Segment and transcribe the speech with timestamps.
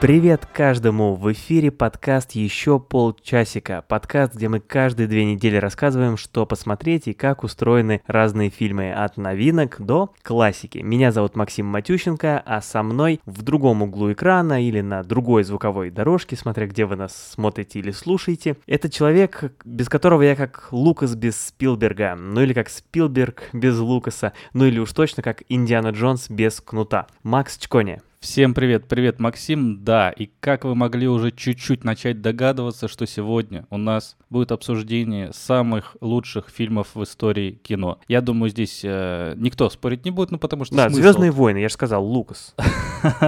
[0.00, 1.14] Привет каждому!
[1.14, 3.84] В эфире подкаст «Еще полчасика».
[3.86, 9.18] Подкаст, где мы каждые две недели рассказываем, что посмотреть и как устроены разные фильмы от
[9.18, 10.78] новинок до классики.
[10.78, 15.90] Меня зовут Максим Матющенко, а со мной в другом углу экрана или на другой звуковой
[15.90, 21.14] дорожке, смотря где вы нас смотрите или слушаете, это человек, без которого я как Лукас
[21.14, 26.30] без Спилберга, ну или как Спилберг без Лукаса, ну или уж точно как Индиана Джонс
[26.30, 27.06] без Кнута.
[27.22, 28.00] Макс Чкони.
[28.20, 29.82] Всем привет, привет, Максим.
[29.82, 35.32] Да, и как вы могли уже чуть-чуть начать догадываться, что сегодня у нас будет обсуждение
[35.32, 37.98] самых лучших фильмов в истории кино.
[38.08, 41.00] Я думаю, здесь э, никто спорить не будет, ну потому что Да, смысл...
[41.00, 42.54] Звездные войны, я же сказал, Лукас.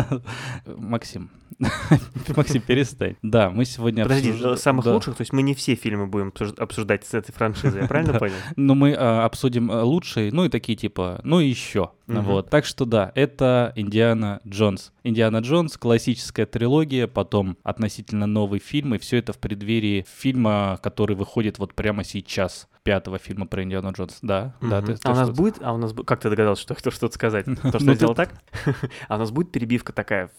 [0.66, 1.30] Максим,
[2.36, 3.16] Максим, перестань.
[3.22, 4.94] Да, мы сегодня Подожди, обсуж- самых да.
[4.94, 8.12] лучших, то есть мы не все фильмы будем обсуж- обсуждать с этой франшизы, я правильно
[8.14, 8.18] Да.
[8.18, 8.34] понял?
[8.56, 11.90] Ну, мы а, обсудим а, лучшие, ну и такие типа, ну и еще.
[12.06, 12.50] Вот.
[12.50, 14.92] Так что да, это Индиана Джонс.
[15.02, 21.16] Индиана Джонс, классическая трилогия, потом относительно новый фильм, и все это в преддверии фильма, который
[21.16, 24.18] выходит вот прямо сейчас, пятого фильма про Индиану Джонс.
[24.22, 24.78] Да, да.
[24.80, 24.86] Мгм.
[24.86, 27.14] ты- ты а у нас будет, а у нас как ты догадался, что хотел что-то
[27.14, 27.44] сказать?
[27.46, 28.30] То, что Ну, я ты- сделал так?
[29.08, 30.30] А у нас будет перебивка такая,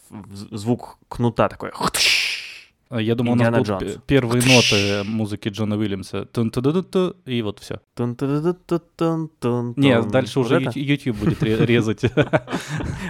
[0.52, 1.72] звук кнута такой.
[2.90, 3.98] А, Я думаю, у нас будут Джонс.
[4.06, 6.28] первые ноты музыки Джона Уильямса.
[7.26, 7.80] И вот все.
[9.76, 10.78] Нет, дальше Вот уже это?
[10.80, 12.02] YouTube будет ре- резать.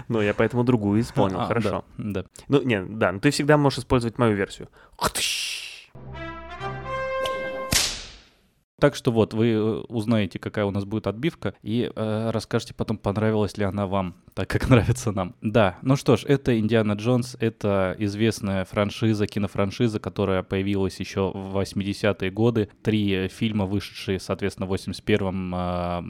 [0.08, 1.84] Ну, я поэтому другую исполнил, А, хорошо.
[1.98, 2.26] Да, да.
[2.48, 4.70] Ну, нет, да, но ты всегда можешь использовать мою версию.
[8.84, 12.98] Так что вот, вы э, узнаете, какая у нас будет отбивка, и э, расскажете потом,
[12.98, 15.36] понравилась ли она вам, так как нравится нам.
[15.42, 21.58] Да, ну что ж, это Индиана Джонс, это известная франшиза, кинофраншиза, которая появилась еще в
[21.58, 22.68] 80-е годы.
[22.82, 25.58] Три э, фильма, вышедшие, соответственно, в 81-м, э,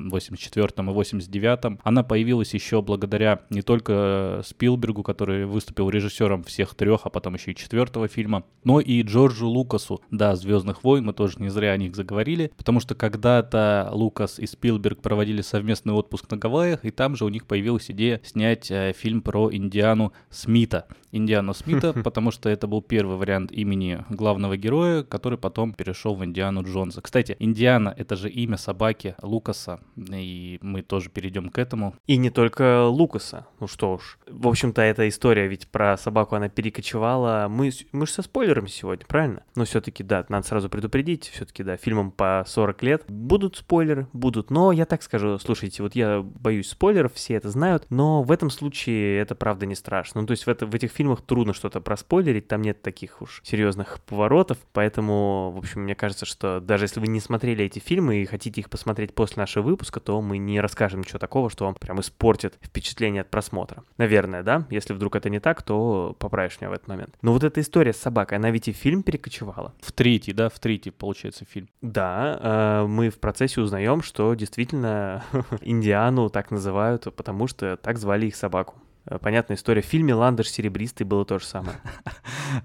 [0.09, 1.79] 84-м и 89-м.
[1.83, 7.51] Она появилась еще благодаря не только Спилбергу, который выступил режиссером всех трех, а потом еще
[7.51, 11.77] и четвертого фильма, но и Джорджу Лукасу, да, «Звездных войн», мы тоже не зря о
[11.77, 17.17] них заговорили, потому что когда-то Лукас и Спилберг проводили совместный отпуск на Гавайях, и там
[17.17, 20.87] же у них появилась идея снять э, фильм про Индиану Смита.
[21.11, 26.23] Индиану Смита, потому что это был первый вариант имени главного героя, который потом перешел в
[26.23, 27.01] Индиану Джонса.
[27.01, 31.95] Кстати, Индиана— это же имя собаки Лукаса, и мы тоже перейдем к этому.
[32.07, 33.45] И не только Лукаса.
[33.59, 34.17] Ну что уж.
[34.25, 37.47] В общем-то, эта история ведь про собаку, она перекочевала.
[37.49, 39.43] Мы, мы же со спойлерами сегодня, правильно?
[39.55, 41.29] Но все-таки, да, надо сразу предупредить.
[41.29, 43.03] Все-таки, да, фильмам по 40 лет.
[43.07, 44.51] Будут спойлеры, будут.
[44.51, 47.85] Но я так скажу, слушайте, вот я боюсь спойлеров, все это знают.
[47.89, 50.21] Но в этом случае это правда не страшно.
[50.21, 52.47] Ну, то есть в, это, в этих фильмах трудно что-то проспойлерить.
[52.47, 54.57] Там нет таких уж серьезных поворотов.
[54.71, 58.61] Поэтому, в общем, мне кажется, что даже если вы не смотрели эти фильмы и хотите
[58.61, 62.57] их посмотреть после нашего выпуска, то мы не расскажем ничего такого, что вам прям испортит
[62.61, 63.83] впечатление от просмотра.
[63.97, 64.67] Наверное, да?
[64.69, 67.15] Если вдруг это не так, то поправишь меня в этот момент.
[67.21, 69.73] Но вот эта история с собакой, она ведь и фильм перекочевала.
[69.81, 71.69] В третий, да, в третий, получается, фильм.
[71.81, 75.23] Да, э, мы в процессе узнаем, что действительно
[75.61, 78.75] Индиану так называют, потому что так звали их собаку.
[79.05, 79.81] Э, Понятная история.
[79.81, 81.77] В фильме «Ландыш серебристый» было то же самое.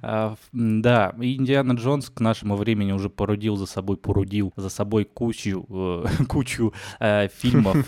[0.03, 5.65] А, да, Индиана Джонс к нашему времени уже породил за собой, породил за собой кучу,
[5.71, 7.87] э, кучу э, фильмов,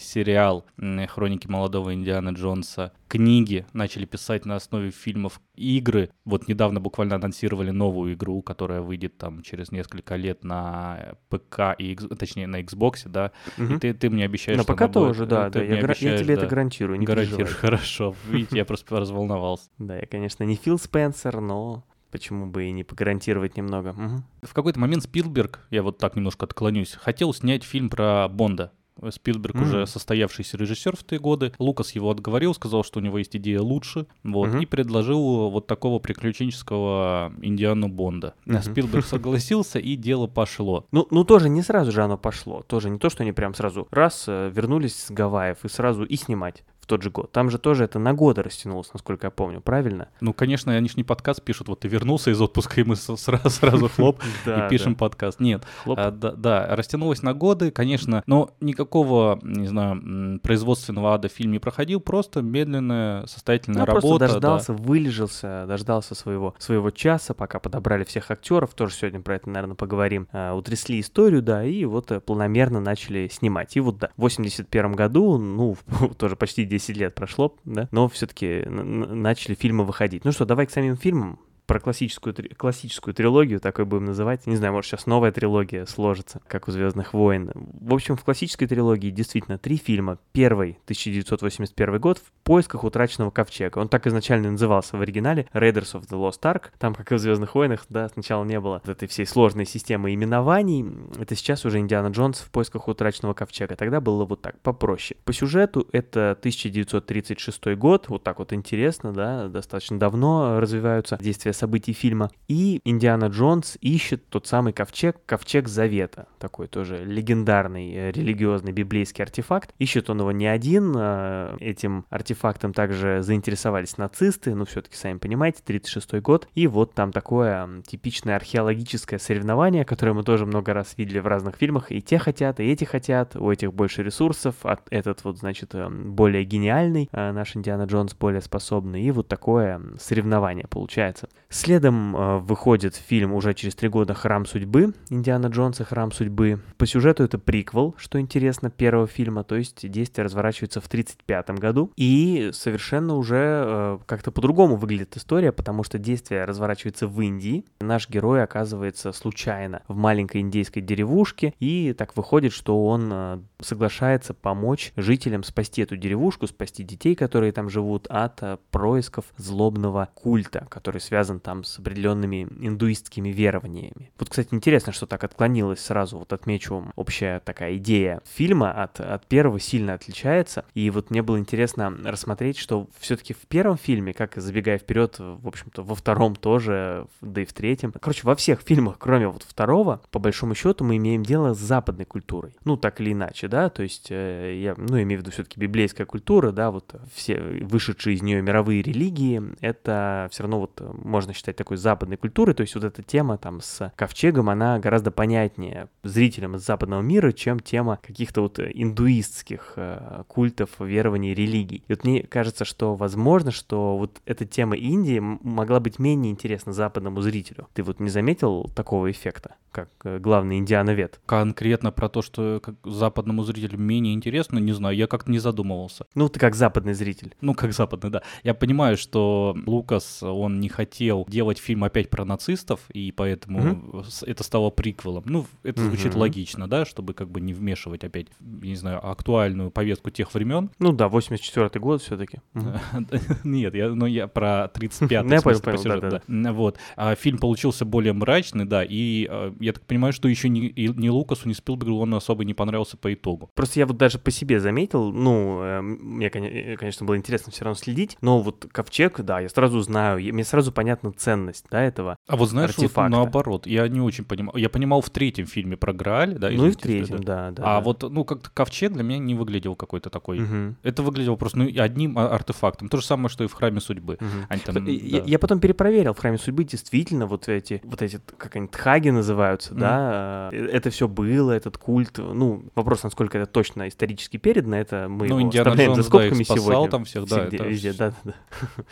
[0.00, 0.66] сериал
[1.08, 6.10] «Хроники молодого Индиана Джонса», книги начали писать на основе фильмов, игры.
[6.26, 11.96] Вот недавно буквально анонсировали новую игру, которая выйдет там через несколько лет на ПК, и,
[11.96, 13.32] точнее на Xbox, да.
[13.56, 15.60] И ты, ты мне обещаешь, она будет- тоже, да, да.
[15.62, 17.46] Я, гра- я обещаешь, тебе это гарантирую, не переживай.
[17.54, 18.14] Хорошо.
[18.28, 19.68] Видите, я просто разволновался.
[19.78, 23.94] Да, я, конечно, не Фил Спенсер, но почему бы и не погарантировать немного.
[24.42, 28.72] В какой-то момент Спилберг, я вот так немножко отклонюсь, хотел снять фильм про Бонда.
[29.10, 29.62] Спилберг Мгм.
[29.64, 31.52] уже состоявшийся режиссер в те годы.
[31.60, 34.58] Лукас его отговорил, сказал, что у него есть идея лучше, вот, Мгм.
[34.62, 38.34] и предложил вот такого приключенческого Индиану Бонда.
[38.46, 38.62] Мгм.
[38.62, 40.86] Спилберг согласился, и дело пошло.
[40.90, 42.62] Ну, ну, тоже не сразу же оно пошло.
[42.66, 46.16] Тоже не то, что они прям сразу раз э, вернулись с Гавайев и сразу и
[46.16, 47.30] снимать тот же год.
[47.30, 50.08] Там же тоже это на годы растянулось, насколько я помню, правильно?
[50.20, 53.50] Ну, конечно, они ж не подкаст пишут, вот ты вернулся из отпуска, и мы сразу,
[53.50, 55.38] сразу хлоп, и пишем подкаст.
[55.38, 55.64] Нет.
[55.86, 62.00] А, да, растянулось на годы, конечно, но никакого, не знаю, производственного ада фильм не проходил,
[62.00, 64.26] просто медленная, состоятельная Ну, просто работа.
[64.26, 64.32] да.
[64.32, 69.76] дождался, вылежался, дождался своего, своего часа, пока подобрали всех актеров, тоже сегодня про это, наверное,
[69.76, 73.76] поговорим, а, утрясли историю, да, и вот э, планомерно начали снимать.
[73.76, 75.76] И вот, да, в 81 году, ну,
[76.18, 80.24] тоже почти 10 лет прошло, да, но все-таки начали фильмы выходить.
[80.24, 81.38] Ну что, давай к самим фильмам.
[81.68, 84.46] Про классическую, классическую трилогию, такой будем называть.
[84.46, 87.50] Не знаю, может, сейчас новая трилогия сложится, как у «Звездных войн».
[87.54, 90.18] В общем, в классической трилогии действительно три фильма.
[90.32, 93.78] Первый, 1981 год, «В поисках утраченного ковчега».
[93.78, 96.70] Он так изначально назывался в оригинале «Raiders of the Lost Ark».
[96.78, 100.86] Там, как и в «Звездных войнах», да, сначала не было этой всей сложной системы именований.
[101.20, 103.76] Это сейчас уже «Индиана Джонс в поисках утраченного ковчега».
[103.76, 105.20] Тогда было вот так, попроще.
[105.26, 111.92] По сюжету это 1936 год, вот так вот интересно, да, достаточно давно развиваются действия событий
[111.92, 112.30] фильма.
[112.48, 119.22] И Индиана Джонс ищет тот самый ковчег, ковчег Завета, такой тоже легендарный э, религиозный библейский
[119.22, 119.74] артефакт.
[119.78, 125.62] Ищет он его не один, а этим артефактом также заинтересовались нацисты, ну все-таки сами понимаете,
[125.64, 126.48] 36 год.
[126.54, 131.56] И вот там такое типичное археологическое соревнование, которое мы тоже много раз видели в разных
[131.56, 131.90] фильмах.
[131.90, 136.12] И те хотят, и эти хотят, у этих больше ресурсов, а этот вот, значит, эм,
[136.12, 139.02] более гениальный, а наш Индиана Джонс более способный.
[139.02, 141.28] И вот такое соревнование получается.
[141.50, 146.60] Следом э, выходит фильм уже через три года «Храм судьбы», Индиана Джонса «Храм судьбы».
[146.76, 151.90] По сюжету это приквел, что интересно, первого фильма, то есть действие разворачивается в 1935 году.
[151.96, 157.64] И совершенно уже э, как-то по-другому выглядит история, потому что действие разворачивается в Индии.
[157.80, 164.34] Наш герой оказывается случайно в маленькой индейской деревушке, и так выходит, что он э, соглашается
[164.34, 170.66] помочь жителям спасти эту деревушку, спасти детей, которые там живут, от э, происков злобного культа,
[170.68, 174.10] который связан там с определенными индуистскими верованиями.
[174.18, 179.26] Вот, кстати, интересно, что так отклонилось сразу, вот отмечу, общая такая идея фильма от, от
[179.26, 184.36] первого сильно отличается, и вот мне было интересно рассмотреть, что все-таки в первом фильме, как
[184.36, 188.96] забегая вперед, в общем-то, во втором тоже, да и в третьем, короче, во всех фильмах,
[188.98, 193.12] кроме вот второго, по большому счету мы имеем дело с западной культурой, ну, так или
[193.12, 196.94] иначе, да, то есть э, я, ну, имею в виду все-таки библейская культура, да, вот
[197.14, 202.54] все вышедшие из нее мировые религии, это все равно вот можно считать такой западной культурой,
[202.54, 207.32] то есть вот эта тема там с ковчегом, она гораздо понятнее зрителям из западного мира,
[207.32, 211.84] чем тема каких-то вот индуистских э, культов, верований, религий.
[211.88, 216.72] И вот мне кажется, что возможно, что вот эта тема Индии могла быть менее интересна
[216.72, 217.68] западному зрителю.
[217.74, 221.20] Ты вот не заметил такого эффекта, как э, главный индиановед?
[221.26, 226.06] Конкретно про то, что западному зрителю менее интересно, не знаю, я как-то не задумывался.
[226.14, 227.34] Ну, ты как западный зритель.
[227.40, 228.22] Ну, как западный, да.
[228.42, 234.04] Я понимаю, что Лукас, он не хотел делать фильм опять про нацистов, и поэтому угу.
[234.22, 235.24] это стало приквелом.
[235.26, 236.20] Ну, это звучит угу.
[236.20, 240.70] логично, да, чтобы как бы не вмешивать опять, не знаю, актуальную повестку тех времен.
[240.78, 242.40] Ну да, 84 год все-таки.
[243.44, 245.08] Нет, я, ну, я про 35-й.
[245.38, 246.52] Я понял, понял, да.
[246.52, 246.78] Вот.
[246.96, 251.48] А фильм получился более мрачный, да, и а, я так понимаю, что еще ни, Лукасу,
[251.48, 253.50] ни Спилбергу он особо не понравился по итогу.
[253.54, 257.64] Просто я вот даже по себе заметил, ну, э, мне, э, конечно, было интересно все
[257.64, 260.72] равно следить, но вот ковчег, да, я сразу знаю, мне сразу
[261.08, 263.02] понятна ценность, да, этого А вот знаешь, артефакта.
[263.02, 264.56] вот наоборот, я не очень понимал.
[264.56, 266.50] Я понимал в третьем фильме про Грааль, да?
[266.50, 267.62] Ну и в третьем, да, да.
[267.62, 267.80] А да.
[267.80, 270.42] вот, ну, как-то ковчег для меня не выглядел какой-то такой.
[270.42, 270.76] Угу.
[270.82, 272.88] Это выглядело просто ну, одним артефактом.
[272.88, 274.18] То же самое, что и в Храме Судьбы.
[274.20, 274.28] Угу.
[274.48, 275.24] Они там, я, да.
[275.26, 279.72] я потом перепроверил, в Храме Судьбы действительно вот эти, вот эти, как они, тхаги называются,
[279.72, 279.80] угу.
[279.80, 285.06] да, э, это все было, этот культ, ну, вопрос, насколько это точно исторически передано, это
[285.08, 286.90] мы ну, его Индиана оставляем Джонс, за скобками да, сегодня.
[286.90, 287.64] там всех, да, это...
[287.64, 288.34] везде, да, да, да.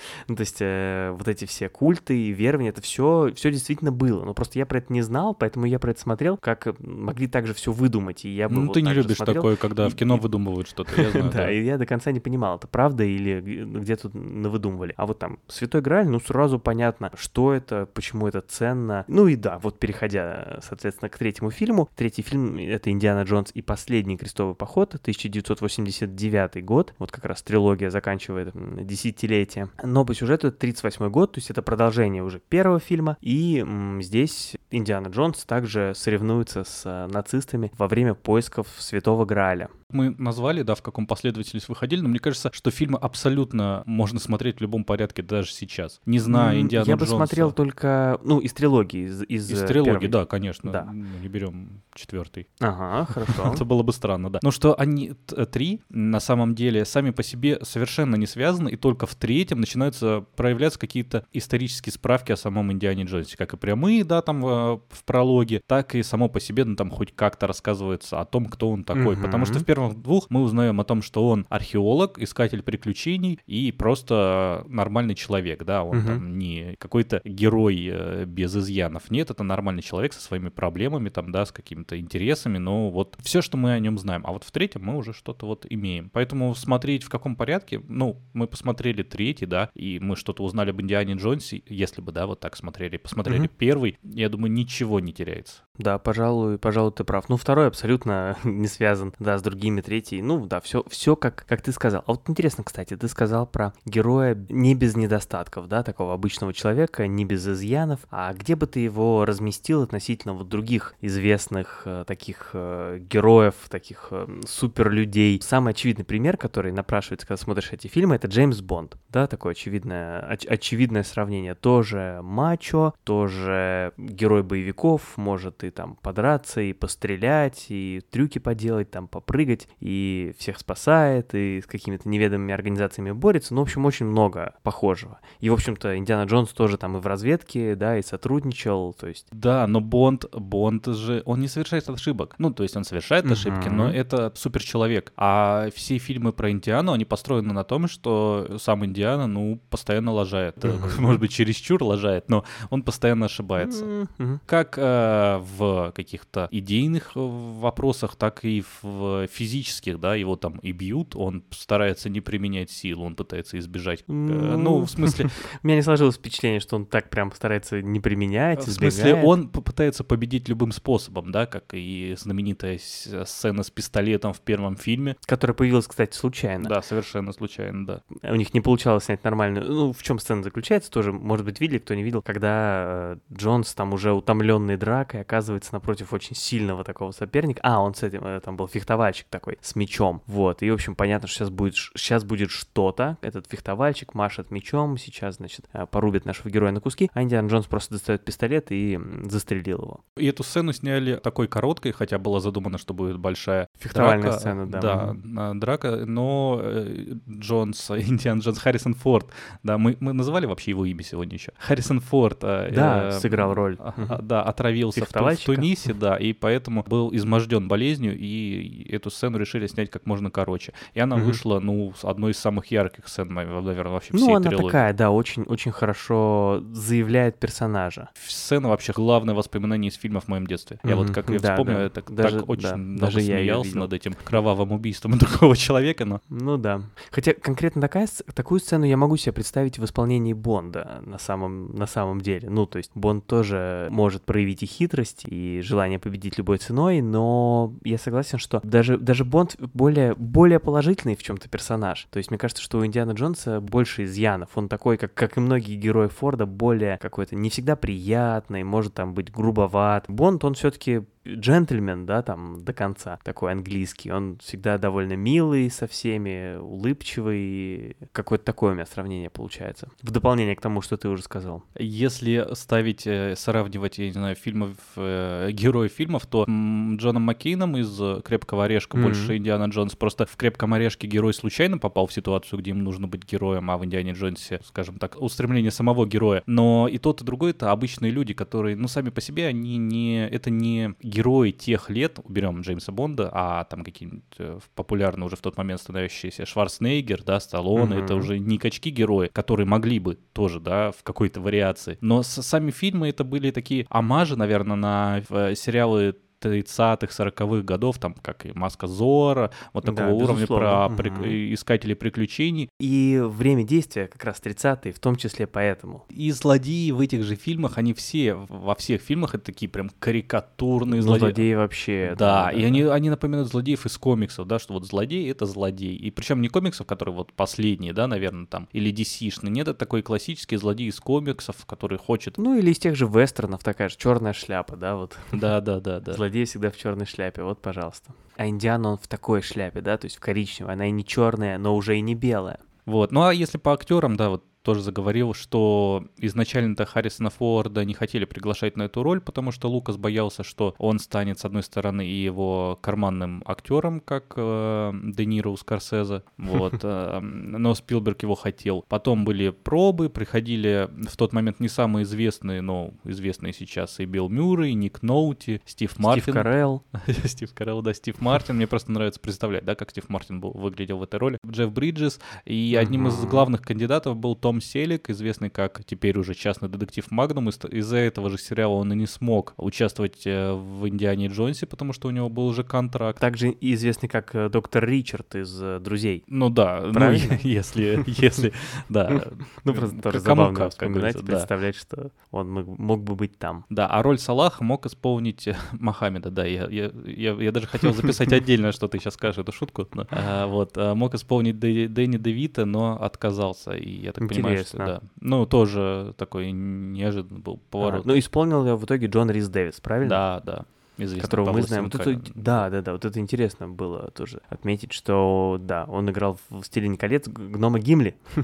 [0.28, 4.24] ну, то есть э, вот эти все культы и верования, это все, все действительно было,
[4.24, 7.54] но просто я про это не знал, поэтому я про это смотрел, как могли также
[7.54, 9.96] все выдумать, и я бы Ну, вот ты не любишь смотрел, такое, когда и, в
[9.96, 11.30] кино выдумывают что-то, я знаю.
[11.32, 14.94] Да, и я до конца не понимал, это правда или где тут навыдумывали.
[14.96, 19.04] А вот там Святой Грааль, ну, сразу понятно, что это, почему это ценно.
[19.08, 21.88] Ну и да, вот переходя, соответственно, к третьему фильму.
[21.96, 26.94] Третий фильм— это «Индиана Джонс и последний крестовый поход», 1989 год.
[26.98, 29.68] Вот как раз трилогия заканчивает десятилетие.
[29.82, 33.16] Но по сюжету это 38 год, то есть это продолжение уже первого фильма.
[33.20, 33.64] И
[34.00, 39.68] здесь Индиана Джонс также соревнуется с а, нацистами во время поисков Святого Грааля.
[39.92, 44.58] Мы назвали, да, в каком последовательности выходили, но мне кажется, что фильмы абсолютно можно смотреть
[44.58, 46.00] в любом порядке даже сейчас.
[46.06, 49.06] Не знаю, Индиана Я бы смотрел только, ну, из трилогии.
[49.06, 50.08] Из, из, из трилогии, первой.
[50.08, 50.72] да, конечно.
[50.72, 50.84] Да.
[50.84, 52.48] Мы не берем четвертый.
[52.58, 53.52] Ага, хорошо.
[53.54, 54.40] Это было бы странно, да.
[54.42, 55.12] Но что они
[55.52, 60.24] три на самом деле сами по себе совершенно не связаны, и только в третьем начинаются
[60.34, 65.04] проявляться какие-то исторические справки о самом Индиане Джонсе, как и прямые, да, там в, в
[65.04, 68.82] прологе, так и само по себе, ну, там хоть как-то рассказывается о том, кто он
[68.82, 69.16] такой.
[69.16, 73.72] Потому что в первых двух мы узнаем о том, что он археолог, искатель приключений и
[73.72, 76.06] просто нормальный человек, да, он Мгм.
[76.06, 79.10] там не какой-то герой э, без изъянов.
[79.10, 83.42] Нет, это нормальный человек со своими проблемами, там, да, с какими-то интересами, но вот все,
[83.42, 84.22] что мы о нем знаем.
[84.24, 86.08] А вот в третьем мы уже что-то вот имеем.
[86.10, 90.80] Поэтому смотреть в каком порядке, ну, мы посмотрели третий, да, и мы что-то узнали об
[90.80, 93.50] Индиане Джонсе, если бы, да, вот так смотрели, посмотрели Мгм.
[93.58, 95.62] первый, я думаю, ничего не теряется.
[95.78, 97.28] Да, пожалуй, пожалуй, ты прав.
[97.28, 100.22] Ну, второй абсолютно не связан, да, с другими, третий.
[100.22, 102.02] Ну, да, все, все как, как ты сказал.
[102.06, 107.06] А вот интересно, кстати, ты сказал про героя не без недостатков, да, такого обычного человека,
[107.06, 108.00] не без изъянов.
[108.10, 114.08] А где бы ты его разместил относительно вот других известных э, таких э, героев, таких
[114.10, 115.40] э, суперлюдей?
[115.42, 118.96] Самый очевидный пример, который напрашивается, когда смотришь эти фильмы, это Джеймс Бонд.
[119.10, 121.54] Да, такое очевидное, оч- очевидное сравнение.
[121.54, 129.08] Тоже мачо, тоже герой боевиков, может и там подраться, и пострелять, и трюки поделать, там
[129.08, 133.54] попрыгать, и всех спасает, и с какими-то неведомыми организациями борется.
[133.54, 135.18] Ну, в общем, очень много похожего.
[135.40, 139.26] И, в общем-то, Индиана Джонс тоже там и в разведке, да, и сотрудничал, то есть...
[139.30, 142.34] Да, но Бонд, Бонд же, он не совершает ошибок.
[142.38, 143.32] Ну, то есть он совершает Мгм.
[143.32, 145.12] ошибки, но это суперчеловек.
[145.16, 150.62] А все фильмы про Индиану, они построены на том, что сам Индиана, ну, постоянно лажает.
[150.62, 150.78] Мгм.
[150.98, 153.84] Может быть, чересчур лажает, но он постоянно ошибается.
[154.18, 154.40] Мгм.
[154.46, 155.55] Как э, в
[155.94, 162.08] каких-то идейных э, вопросах, так и в физических, да, его там и бьют, он старается
[162.08, 164.00] не применять силу, он пытается избежать.
[164.00, 165.26] э, Ну, ну, в смысле,
[165.62, 169.48] У меня не сложилось впечатление, что он так прям старается не применять, В смысле, он
[169.48, 175.16] попытается победить любым способом, да, как и знаменитая с- сцена с пистолетом в первом фильме.
[175.26, 176.68] Которая появилась, кстати, случайно.
[176.68, 178.02] Да, совершенно случайно, да.
[178.22, 179.66] У них не получалось снять нормальную.
[179.70, 183.72] Ну, в чем сцена заключается, тоже, может быть, видели, кто не видел, когда э, Джонс
[183.74, 187.60] там уже утомленный дракой оказывается напротив очень сильного такого соперника.
[187.62, 190.22] А, он с этим, э, там был фехтовальщик такой, с мечом.
[190.26, 193.18] Вот, и, в общем, понятно, что сейчас будет, сейчас будет что-то.
[193.22, 197.66] Этот фехтовальщик машет мечом, сейчас, значит, э, порубит нашего героя на куски, а Индиана Джонс
[197.66, 200.00] просто достает пистолет и застрелил его.
[200.16, 204.38] И эту сцену сняли такой короткой, хотя было задумано, что будет большая Фехтовальная драка.
[204.38, 205.14] сцена, да.
[205.14, 209.26] Да, драка, но э, Джонс, Индиан Джонс, Харрисон Форд,
[209.62, 211.52] да, мы, мы называли вообще его имя сегодня еще.
[211.58, 212.40] Харрисон Форд.
[212.40, 213.76] Да, э, сыграл роль.
[213.78, 215.08] а, а, Да, отравился в,
[215.40, 215.44] В.
[215.44, 220.72] Тунисе, да, и поэтому был изможден болезнью, и эту сцену решили снять как можно короче.
[220.94, 221.24] И она Мгм.
[221.26, 224.66] вышла, ну, с одной из самых ярких сцен, наверное, вообще Ну, всей она трилогии.
[224.66, 228.10] такая, да, очень, очень хорошо заявляет персонажа.
[228.26, 230.78] Сцена вообще главное воспоминание из фильма в моем детстве.
[230.84, 231.82] Я вот как я Да, вспомню, да.
[231.84, 236.20] я так, Даже- так очень да, даже смеялся над этим кровавым убийством другого человека, но
[236.28, 236.82] Ну да.
[237.10, 241.86] Хотя конкретно такая, такую сцену я могу себе представить в исполнении Бонда на самом, на
[241.86, 242.48] самом деле.
[242.50, 247.74] Ну, то есть Бонд тоже может проявить и хитрость, и желание победить любой ценой, но
[247.84, 252.06] я согласен, что даже, даже Бонд более, более положительный в чем-то персонаж.
[252.10, 254.50] То есть мне кажется, что у Индиана Джонса больше изъянов.
[254.54, 259.14] Он такой, как, как и многие герои Форда, более какой-то не всегда приятный, может там
[259.14, 260.04] быть грубоват.
[260.08, 261.02] Бонд, он все-таки
[261.34, 264.12] джентльмен, да, там, до конца, такой английский.
[264.12, 267.96] Он всегда довольно милый со всеми, улыбчивый.
[268.12, 269.88] Какое-то такое у меня сравнение получается.
[270.02, 271.64] В дополнение к тому, что ты уже сказал.
[271.78, 278.22] Если ставить, э, сравнивать, я не знаю, фильмов, э, героев фильмов, то Джоном Маккейном из
[278.22, 279.06] «Крепкого орешка» Мгм.
[279.06, 279.96] больше Индиана Джонс.
[279.96, 283.78] Просто в «Крепком орешке» герой случайно попал в ситуацию, где ему нужно быть героем, а
[283.78, 286.42] в «Индиане Джонсе», скажем так, устремление самого героя.
[286.46, 290.26] Но и тот, и другой— это обычные люди, которые, ну, сами по себе, они не...
[290.28, 291.15] Это не герои
[291.52, 296.46] тех лет, уберем Джеймса Бонда, а там какие-нибудь э, популярные уже в тот момент становящиеся
[296.46, 298.22] Шварценеггер, да, Сталлоне, это Мгм.
[298.22, 301.98] уже не качки-герои, которые могли бы тоже, да, в какой-то вариации.
[302.00, 308.14] Но сами фильмы это были такие омажи, наверное, на э, сериалы 30-х, 40-х годов, там,
[308.22, 310.66] как и «Маска Зора», вот Да, такого уровня безусловно.
[310.66, 310.96] про Мгм.
[310.96, 312.68] прик- искателей приключений.
[312.80, 316.04] И время действия как раз 30-е, в том числе поэтому.
[316.08, 321.00] И злодеи в этих же фильмах, они все, во всех фильмах, это такие прям карикатурные
[321.00, 321.20] Ну, злодеи.
[321.20, 322.14] злодеи вообще.
[322.18, 325.94] Да, и они, они напоминают злодеев из комиксов, да, что вот злодей— это злодей.
[325.96, 329.50] И причем не комиксов, которые вот последние, да, наверное, там, или DC-шные.
[329.50, 332.38] Нет, это такой классический злодей из комиксов, который хочет...
[332.38, 335.16] Ну, или из тех же вестернов, такая же черная шляпа, да, вот.
[335.32, 336.12] Да-да-да-да.
[336.26, 338.10] Злодей всегда в черной шляпе, вот, пожалуйста.
[338.36, 340.72] А Индиана, он в такой шляпе, да, то есть в коричневой.
[340.72, 342.58] Она и не черная, но уже и не белая.
[342.84, 343.12] Вот.
[343.12, 348.24] Ну а если по актерам, да, вот тоже заговорил, что изначально-то Харрисона Форда не хотели
[348.24, 352.12] приглашать на эту роль, потому что Лукас боялся, что он станет, с одной стороны, и
[352.12, 358.84] его карманным актером, как э, Де Ниро у Скорсезе, вот, э, но Спилберг его хотел.
[358.88, 364.28] Потом были пробы, приходили в тот момент не самые известные, но известные сейчас и Билл
[364.28, 366.22] Мюррей, и Ник Ноути, Стив Мартин.
[366.22, 366.84] Стив Карелл.
[367.24, 368.56] Стив Карелл, да, Стив Мартин.
[368.56, 371.38] Мне просто нравится представлять, да, как Стив Мартин был, выглядел в этой роли.
[371.46, 372.18] Джефф Бриджес.
[372.44, 377.48] И одним из главных кандидатов был Том Селлек, известный как теперь уже частный детектив Магнум.
[377.48, 381.92] Из- Из-за этого же сериала он и не смог участвовать э, в Индиане Джонсе, потому
[381.92, 383.20] что у него был уже контракт.
[383.20, 386.24] Также известный как э, доктор Ричард из э, «Друзей».
[386.26, 386.90] Ну да, ну,
[387.42, 388.52] если, если,
[388.88, 389.22] да.
[389.64, 393.64] Ну, просто тоже забавно вспоминать и представлять, что он мог, бы быть там.
[393.70, 398.32] Да, а роль Саллаха мог исполнить Мохаммеда, да, я, я, я, я даже хотел записать
[398.32, 402.64] отдельно, что ты сейчас скажешь, эту шутку, а, вот, а, мог исполнить Дэ- Дэнни Девито,
[402.64, 404.86] но отказался, и я так понимаю, что, Интересно.
[404.86, 408.04] да, ну, тоже такой неожиданный был А, поворот.
[408.06, 410.10] ну, исполнил ее в итоге Джон Рис Дэвис, правильно?
[410.10, 410.64] да, да,
[410.98, 411.84] известный которого мы «Властелину знаем.
[411.84, 412.32] Вот это- колец».
[412.34, 416.96] да, да, да, вот это интересно было тоже отметить, что да, он играл в «Стиле
[416.96, 418.16] колец» гнома Гимли.
[418.36, 418.42] Но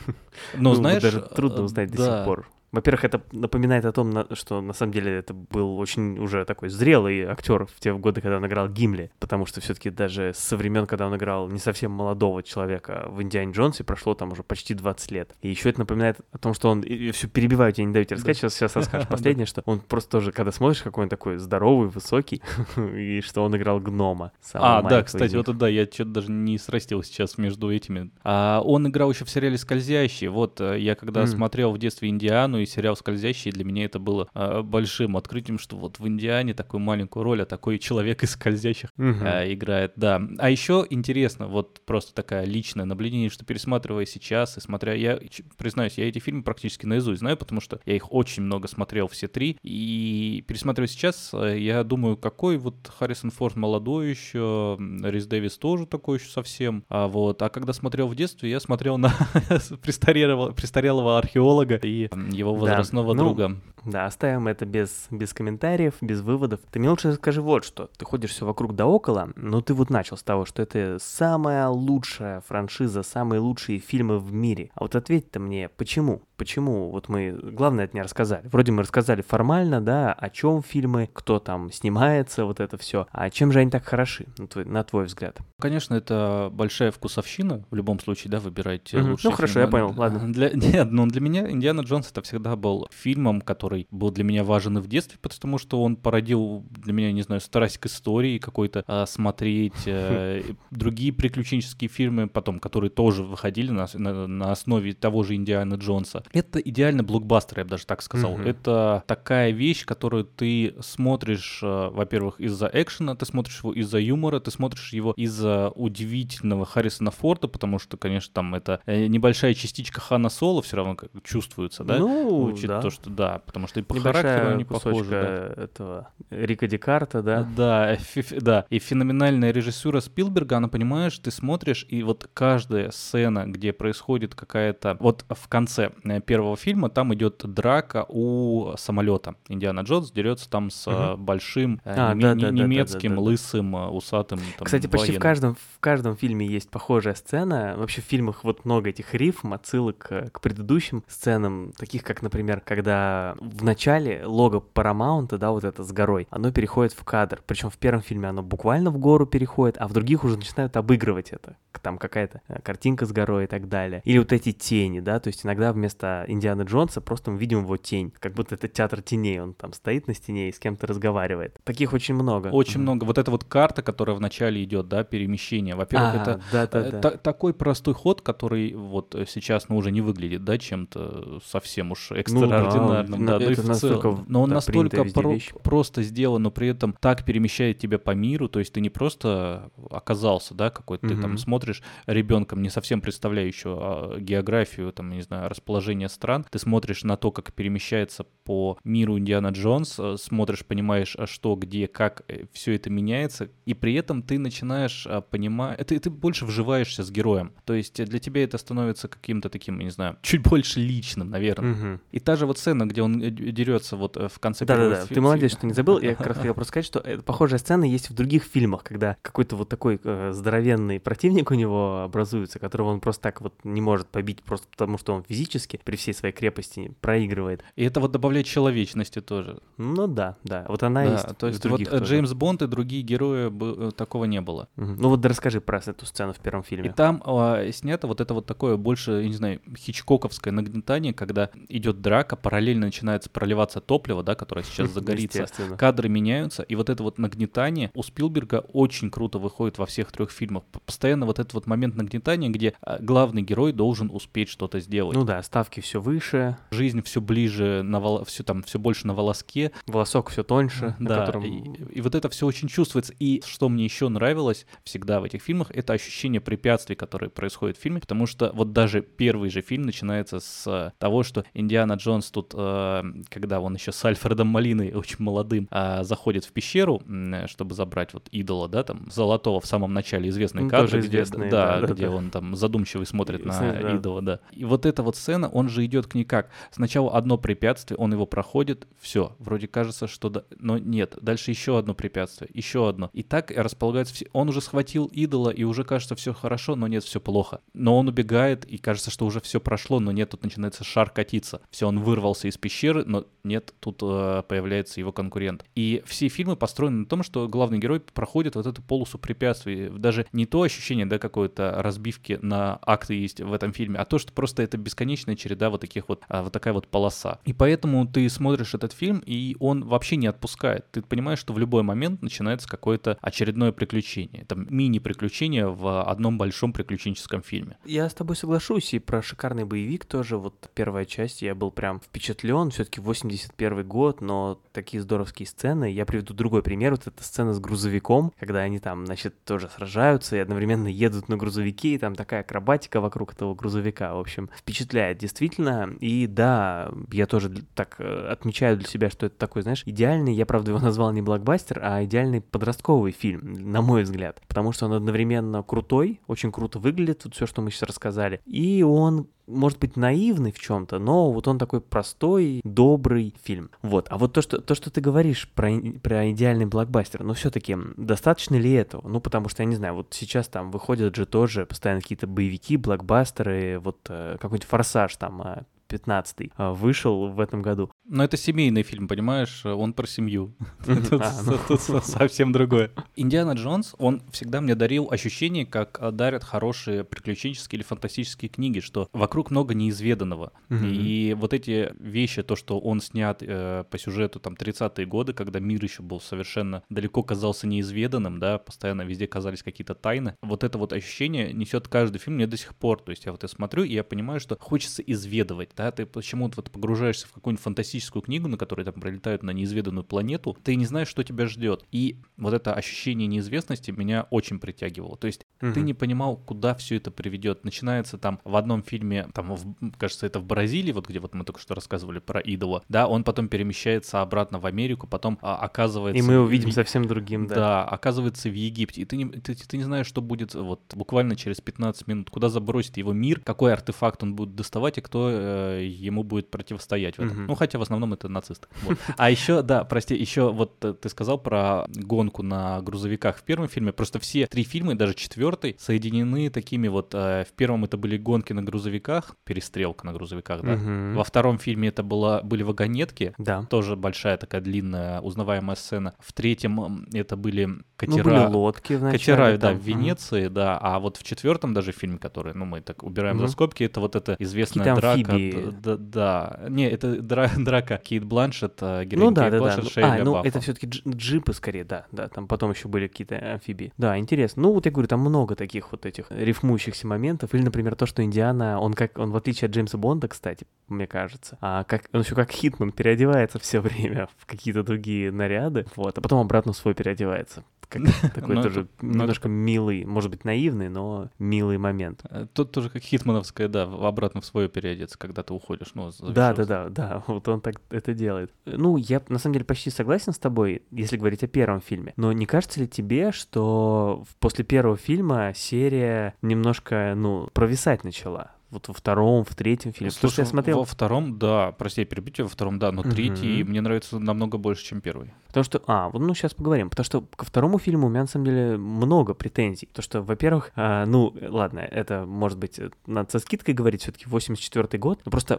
[0.58, 2.18] Ну, знаешь, даже трудно э, узнать до да.
[2.18, 2.46] сих пор.
[2.72, 7.24] Во-первых, это напоминает о том, что на самом деле это был очень уже такой зрелый
[7.24, 11.06] актер в те годы, когда он играл Гимли, потому что все-таки даже со времен, когда
[11.06, 15.34] он играл не совсем молодого человека в Индиане Джонсе, прошло там уже почти 20 лет.
[15.42, 16.82] И еще это напоминает о том, что он...
[16.82, 20.32] все перебиваю тебя, не даю тебе рассказать, сейчас, сейчас расскажешь последнее, что он просто тоже,
[20.32, 22.40] когда смотришь, какой он такой здоровый, высокий,
[22.76, 24.32] и что он играл гнома.
[24.54, 28.10] А, да, кстати, вот это да, я что-то даже не срастил сейчас между этими.
[28.24, 30.28] А, он играл еще в сериале «Скользящий».
[30.28, 34.28] Вот э, я когда смотрел в детстве «Индиану» и сериал «Скользящий», для меня это было
[34.34, 38.90] а, большим открытием, что вот в «Индиане» такую маленькую роль, а такой человек из «Скользящих»
[38.96, 39.22] Мгм.
[39.24, 40.20] а, играет, да.
[40.38, 45.20] А еще интересно, вот просто такая личное наблюдение, что пересматривая сейчас и смотря, я
[45.56, 49.28] признаюсь, я эти фильмы практически наизусть знаю, потому что я их очень много смотрел все
[49.28, 55.58] три, и пересматривая сейчас, э, я думаю, какой вот Харрисон Форд молодой еще, Рис Дэвис
[55.58, 59.12] тоже такой еще совсем, а вот, а когда смотрел в детстве, я смотрел на
[59.82, 63.56] престарелого, престарелого археолога и его Да, возрастного ну, друга.
[63.84, 66.60] Да, оставим это без, без комментариев, без выводов.
[66.70, 67.90] Ты мне лучше скажи вот что.
[67.98, 71.68] Ты ходишь все вокруг да около, но ты вот начал с того, что это самая
[71.68, 74.70] лучшая франшиза, самые лучшие фильмы в мире.
[74.74, 76.22] А вот ответь-то мне, почему?
[76.36, 76.90] Почему?
[76.90, 78.48] Вот мы, главное, это не рассказали.
[78.48, 83.06] Вроде мы рассказали формально, да, о чем фильмы, кто там снимается, вот это все.
[83.12, 85.38] А чем же они так хороши, на твой, на твой взгляд?
[85.60, 89.10] Конечно, это большая вкусовщина в любом случае, да, выбирать э, Мгм.
[89.12, 89.66] лучшие Ну, хорошо, фильмы.
[89.66, 90.32] я понял, ладно.
[90.32, 94.44] Для, нет, ну для меня Индиана Джонс это всегда был фильмом, который был для меня
[94.44, 98.38] важен и в детстве, потому что он породил для меня, не знаю, страсть к истории
[98.38, 104.92] какой-то, а, смотреть и другие приключенческие фильмы потом, которые тоже выходили на, на- на основе
[104.94, 106.24] того же Индиана Джонса.
[106.32, 108.32] Это идеально блокбастер, я бы даже так сказал.
[108.36, 108.46] Мгм.
[108.46, 114.40] Это такая вещь, которую ты смотришь, э, во-первых, из-за экшена, ты смотришь его из-за юмора,
[114.40, 120.00] ты смотришь его из-за удивительного Харрисона Форда, потому что, конечно, там это э, небольшая частичка
[120.00, 121.98] Хана Соло все равно как чувствуется, да?
[121.98, 122.82] Ну, Учитывая да.
[122.82, 125.10] то, что да, потому что и по характеру Небольшая они кусочка похожи.
[125.56, 125.62] да.
[125.62, 127.46] этого Рика Декарта, да?
[127.56, 127.96] Да,
[128.40, 128.66] да.
[128.70, 134.96] И феноменальная режиссура Спилберга, она, понимаешь, ты смотришь, и вот каждая сцена, где происходит какая-то...
[135.00, 139.34] Вот в конце э, первого фильма там идет драка у самолета.
[139.48, 143.10] Индиана Джонс дерется там с э, большим э, А, неме- да, да, да, да, немецким,
[143.10, 143.22] да, да.
[143.22, 145.22] лысым, усатым там, Кстати, почти в военным.
[145.22, 147.74] каждом, в каждом фильме есть похожая сцена.
[147.76, 149.98] Вообще в фильмах вот много этих рифм, отсылок
[150.32, 155.92] к предыдущим сценам, таких как, например, когда в начале лого Парамаунта, да, вот это с
[155.92, 157.42] горой, оно переходит в кадр.
[157.46, 161.30] Причем в первом фильме оно буквально в гору переходит, а в других уже начинают обыгрывать
[161.30, 161.56] это.
[161.82, 164.02] Там какая-то э, картинка с горой и так далее.
[164.04, 167.76] Или вот эти тени, да, то есть иногда вместо Индианы Джонса просто мы видим его
[167.76, 171.58] тень, как будто это театр теней, он там стоит на стене и с кем-то разговаривает.
[171.64, 172.48] Таких очень много.
[172.48, 172.82] Очень Мгм.
[172.82, 173.04] много.
[173.04, 175.74] Вот эта вот карта, которая в начале идет, да, перемещение.
[175.74, 177.00] Во-первых, А, это да, да, да.
[177.00, 181.90] та- такой простой ход, который вот э, сейчас ну, уже не выглядит, да, чем-то совсем
[181.92, 183.24] уж экстраординарным.
[183.24, 184.24] на- да, ну и это в настолько, целом.
[184.28, 188.48] Но он да, настолько про- просто сделан, но при этом так перемещает тебя по миру,
[188.48, 194.16] то есть ты не просто оказался, да, какой-то, ты там смотришь ребенком, не совсем представляющего
[194.16, 199.18] а, географию, там, не знаю, расположение стран, ты смотришь на то, как перемещается по миру
[199.18, 204.22] Индиана Джонс, э, смотришь, понимаешь, а что, где, как все это меняется, и при этом
[204.22, 207.52] ты начинаешь понимать, ты, ты больше вживаешься с героем.
[207.64, 211.30] То есть э, для тебя это становится каким-то таким, я не знаю, чуть больше личным,
[211.30, 211.72] наверное.
[211.72, 212.00] Мгм.
[212.10, 215.52] И та же вот сцена, где он дерется вот э, в конце Да-да-да, ты молодец,
[215.52, 215.98] что не забыл.
[216.00, 219.16] Я как раз хотел просто сказать, что это, похожая сцена есть в других фильмах, когда
[219.22, 223.80] какой-то вот такой э, здоровенный противник у него образуется, которого он просто так вот не
[223.80, 227.62] может побить, просто потому что он физически при всей своей крепости проигрывает.
[227.76, 229.58] И это вот добавляет человечности тоже.
[229.76, 232.04] Ну да, да, вот она Да, есть то есть вот э, тоже.
[232.04, 234.68] Джеймс Бонд и другие герои э, такого не было.
[234.76, 234.96] Мгм.
[234.98, 236.92] Ну вот да расскажи про эту сцену в первом И фильме.
[236.92, 242.00] там а, снято вот это вот такое больше, я не знаю, хичкоковское нагнетание, когда идет
[242.00, 245.46] драка, параллельно начинается проливаться топливо, да, которое сейчас загорится.
[245.76, 250.30] Кадры меняются, и вот это вот нагнетание у Спилберга очень круто выходит во всех трех
[250.30, 250.64] фильмах.
[250.86, 255.16] Постоянно вот этот вот момент нагнетания, где а, главный герой должен успеть что-то сделать.
[255.16, 258.24] Ну да, ставки все выше, Жизнь все ближе, на вол...
[258.24, 261.44] все там все больше на волоске, волосок все тоньше, да, котором...
[261.44, 263.12] и, и вот это все очень чувствуется.
[263.18, 267.80] И что мне еще нравилось всегда в этих фильмах, это ощущение препятствий, которые происходят в
[267.80, 272.30] фильме, потому что вот даже первый же фильм начинается с э, того, что Индиана Джонс
[272.30, 277.02] тут, э, когда он еще с Альфредом Малиной, очень молодым, э, заходит в пещеру,
[277.46, 281.24] чтобы забрать вот идола, да, там, золотого в самом начале известный Ну, кадр, тоже где,
[281.24, 282.12] да, да, да, где да.
[282.14, 283.96] он там задумчивый смотрит на да.
[283.96, 284.40] идола, да.
[284.52, 286.50] И вот эта вот сцена, он же идет к ней как?
[286.70, 291.78] Сначала одно препятствие, он его проходит, все, вроде кажется, что да, но нет, дальше еще
[291.78, 293.10] одно препятствие, еще одно.
[293.12, 294.26] И так располагается все.
[294.32, 297.60] Он уже схватил идола, и уже кажется все хорошо, но нет, все плохо.
[297.74, 301.60] Но он убегает, и кажется, что уже все прошло, но нет, тут начинается шар катиться.
[301.70, 305.64] Все, он вырвался из пещеры, но нет, тут э, появляется его конкурент.
[305.74, 309.88] И все фильмы построены на том, что главный герой проходит вот эту полосу препятствий.
[309.88, 314.18] Даже не то ощущение, да, какой-то разбивки на акты есть в этом фильме, а то,
[314.18, 317.40] что просто это бесконечная череда вот таких вот, а, вот такая вот полоса.
[317.44, 320.90] И поэтому ты смотришь этот фильм, и он вообще не отпускает.
[320.92, 324.44] Ты понимаешь, что в любой момент начинается какое-то очередное приключение.
[324.44, 327.76] Там мини-приключение в одном большом приключенческом фильме.
[327.84, 332.00] Я с тобой соглашусь, и про шикарный боевик тоже, вот первая часть, я был прям
[332.00, 335.90] впечатлен, все-таки 81 год, но такие здоровские сцены.
[335.90, 340.36] Я приведу другой пример, вот эта сцена с грузовиком, когда они там, значит, тоже сражаются
[340.36, 345.18] и одновременно едут на грузовике, и там такая акробатика вокруг этого грузовика, в общем, впечатляет
[345.18, 345.94] действительно.
[346.00, 350.44] И да, я тоже так э, отмечаю для себя, что это такой, знаешь, идеальный, я,
[350.46, 354.94] правда, его назвал не блокбастер, а идеальный подростковый фильм, на мой взгляд, потому что он
[354.94, 359.96] одновременно крутой, очень круто выглядит, вот все, что мы сейчас рассказали, и он может быть
[359.96, 363.70] наивный в чем-то, но вот он такой простой, добрый фильм.
[363.82, 364.06] Вот.
[364.10, 365.70] А вот то, что, то, что ты говоришь про,
[366.02, 369.06] про идеальный блокбастер, ну все-таки достаточно ли этого?
[369.06, 372.76] Ну, потому что, я не знаю, вот сейчас там выходят же тоже постоянно какие-то боевики,
[372.76, 375.62] блокбастеры, вот э, какой-нибудь форсаж там э,
[375.92, 377.90] 15 вышел в этом году.
[378.04, 379.64] Но это семейный фильм, понимаешь?
[379.66, 380.54] Он про семью.
[380.84, 382.00] Тут А, ну.
[382.00, 382.90] совсем другое.
[383.14, 388.80] Индиана Джонс, он всегда мне дарил ощущение, как а, дарят хорошие приключенческие или фантастические книги,
[388.80, 390.52] что вокруг много неизведанного.
[390.70, 395.60] И вот эти вещи, то, что он снят э, по сюжету там 30-е годы, когда
[395.60, 400.78] мир еще был совершенно далеко казался неизведанным, да, постоянно везде казались какие-то тайны, вот это
[400.78, 403.00] вот ощущение несет каждый фильм мне до сих пор.
[403.02, 406.56] То есть я вот я смотрю, и я понимаю, что хочется изведывать, да, ты почему-то
[406.56, 410.86] вот погружаешься в какую-нибудь фантастическую книгу, на которой там пролетают на неизведанную планету, ты не
[410.86, 411.84] знаешь, что тебя ждет.
[411.90, 415.16] И вот это ощущение неизвестности меня очень притягивало.
[415.16, 417.64] То есть ты не понимал, куда все это приведет.
[417.64, 421.44] Начинается там в одном фильме, там, в- кажется, это в Бразилии, вот где вот мы
[421.44, 426.18] только что рассказывали про идола, да, он потом перемещается обратно в Америку, потом а, оказывается...
[426.18, 427.54] И мы увидим в- совсем другим, да.
[427.54, 429.02] да, оказывается в Египте.
[429.02, 432.48] И ты не, ты, ты не знаешь, что будет вот буквально через 15 минут, куда
[432.48, 437.20] забросит его мир, какой артефакт он будет доставать и кто э, ему будет противостоять в
[437.20, 437.36] этом.
[437.36, 437.46] Мгм.
[437.46, 438.66] Ну, хотя в основном это нацисты.
[438.82, 438.98] Вот.
[439.16, 443.68] А еще, да, прости, еще вот э, ты сказал про гонку на грузовиках в первом
[443.68, 443.92] фильме.
[443.92, 447.14] Просто все три фильма, даже четвертый, соединены такими вот...
[447.14, 450.72] э, в первом это были гонки на грузовиках, перестрелка на грузовиках, да.
[450.76, 451.14] Мгм.
[451.16, 453.64] Во втором фильме это была, были вагонетки, Да.
[453.64, 456.14] тоже большая такая длинная узнаваемая сцена.
[456.18, 458.24] В третьем это были Ну, катера.
[458.24, 459.78] были лодки в Катера, да, там.
[459.78, 463.46] в Венеции, да, а вот в четвертом даже фильме, который, ну, мы так убираем Мгм.
[463.46, 465.38] за скобки, это вот эта известная драка.
[465.82, 469.62] Да, да, не, это дра- драка Кейт Бланшет, э, героиня Ну да, Кейт да, да.
[469.64, 470.48] Бланшет, Ну, Шейя А, ну Лабафа.
[470.48, 472.28] это все-таки джипы скорее, да, да.
[472.28, 473.92] Там потом еще были какие-то амфибии.
[473.98, 474.62] Да, интересно.
[474.62, 477.54] Ну вот я говорю, там много таких вот этих рифмующихся моментов.
[477.54, 481.06] Или, например, то, что Индиана, он как, он в отличие от Джеймса Бонда, кстати, мне
[481.06, 486.16] кажется, а как, он еще как Хитман переодевается все время в какие-то другие наряды, вот,
[486.18, 487.64] а потом обратно в свой переодевается.
[488.00, 492.22] Как такой тоже это- это- немножко милый, может быть, наивный, но милый момент.
[492.30, 496.52] Э, Тут тоже как Хитмановская, да, обратно в свое переодеться, когда ты уходишь, ну, Да,
[496.54, 498.52] да, да, да, вот он так это делает.
[498.64, 502.12] Ну, я на самом деле почти согласен с тобой, если говорить о первом фильме.
[502.16, 508.52] Но не кажется ли тебе, что после первого фильма серия немножко, ну, провисать начала?
[508.72, 510.10] Вот во втором, в третьем фильме?
[510.10, 510.78] Потому Слушай, я смотрел...
[510.78, 513.12] во втором, да, прости, тебя, во втором, да, но Мгм.
[513.12, 515.32] третий мне нравится намного больше, чем первый.
[515.52, 518.26] Потому что, а, вот ну сейчас поговорим, потому что ко второму фильму у меня на
[518.26, 519.86] самом деле много претензий.
[519.86, 524.24] Потому что, во-первых, а, ну, ладно, это может быть, э, надо со скидкой говорить, все-таки
[524.26, 525.58] 84 год, но просто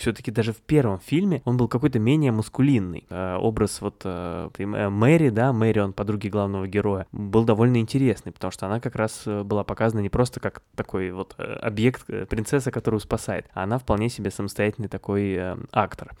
[0.00, 3.06] все-таки даже в первом фильме он был какой-то менее мускулинный.
[3.10, 8.50] А, образ вот э, Мэри, да, Мэри, он подруги главного героя, был довольно интересный, потому
[8.50, 13.44] что она как раз была показана не просто как такой вот объект, принцесса, которую спасает,
[13.52, 16.12] а она вполне себе самостоятельный такой э, актор.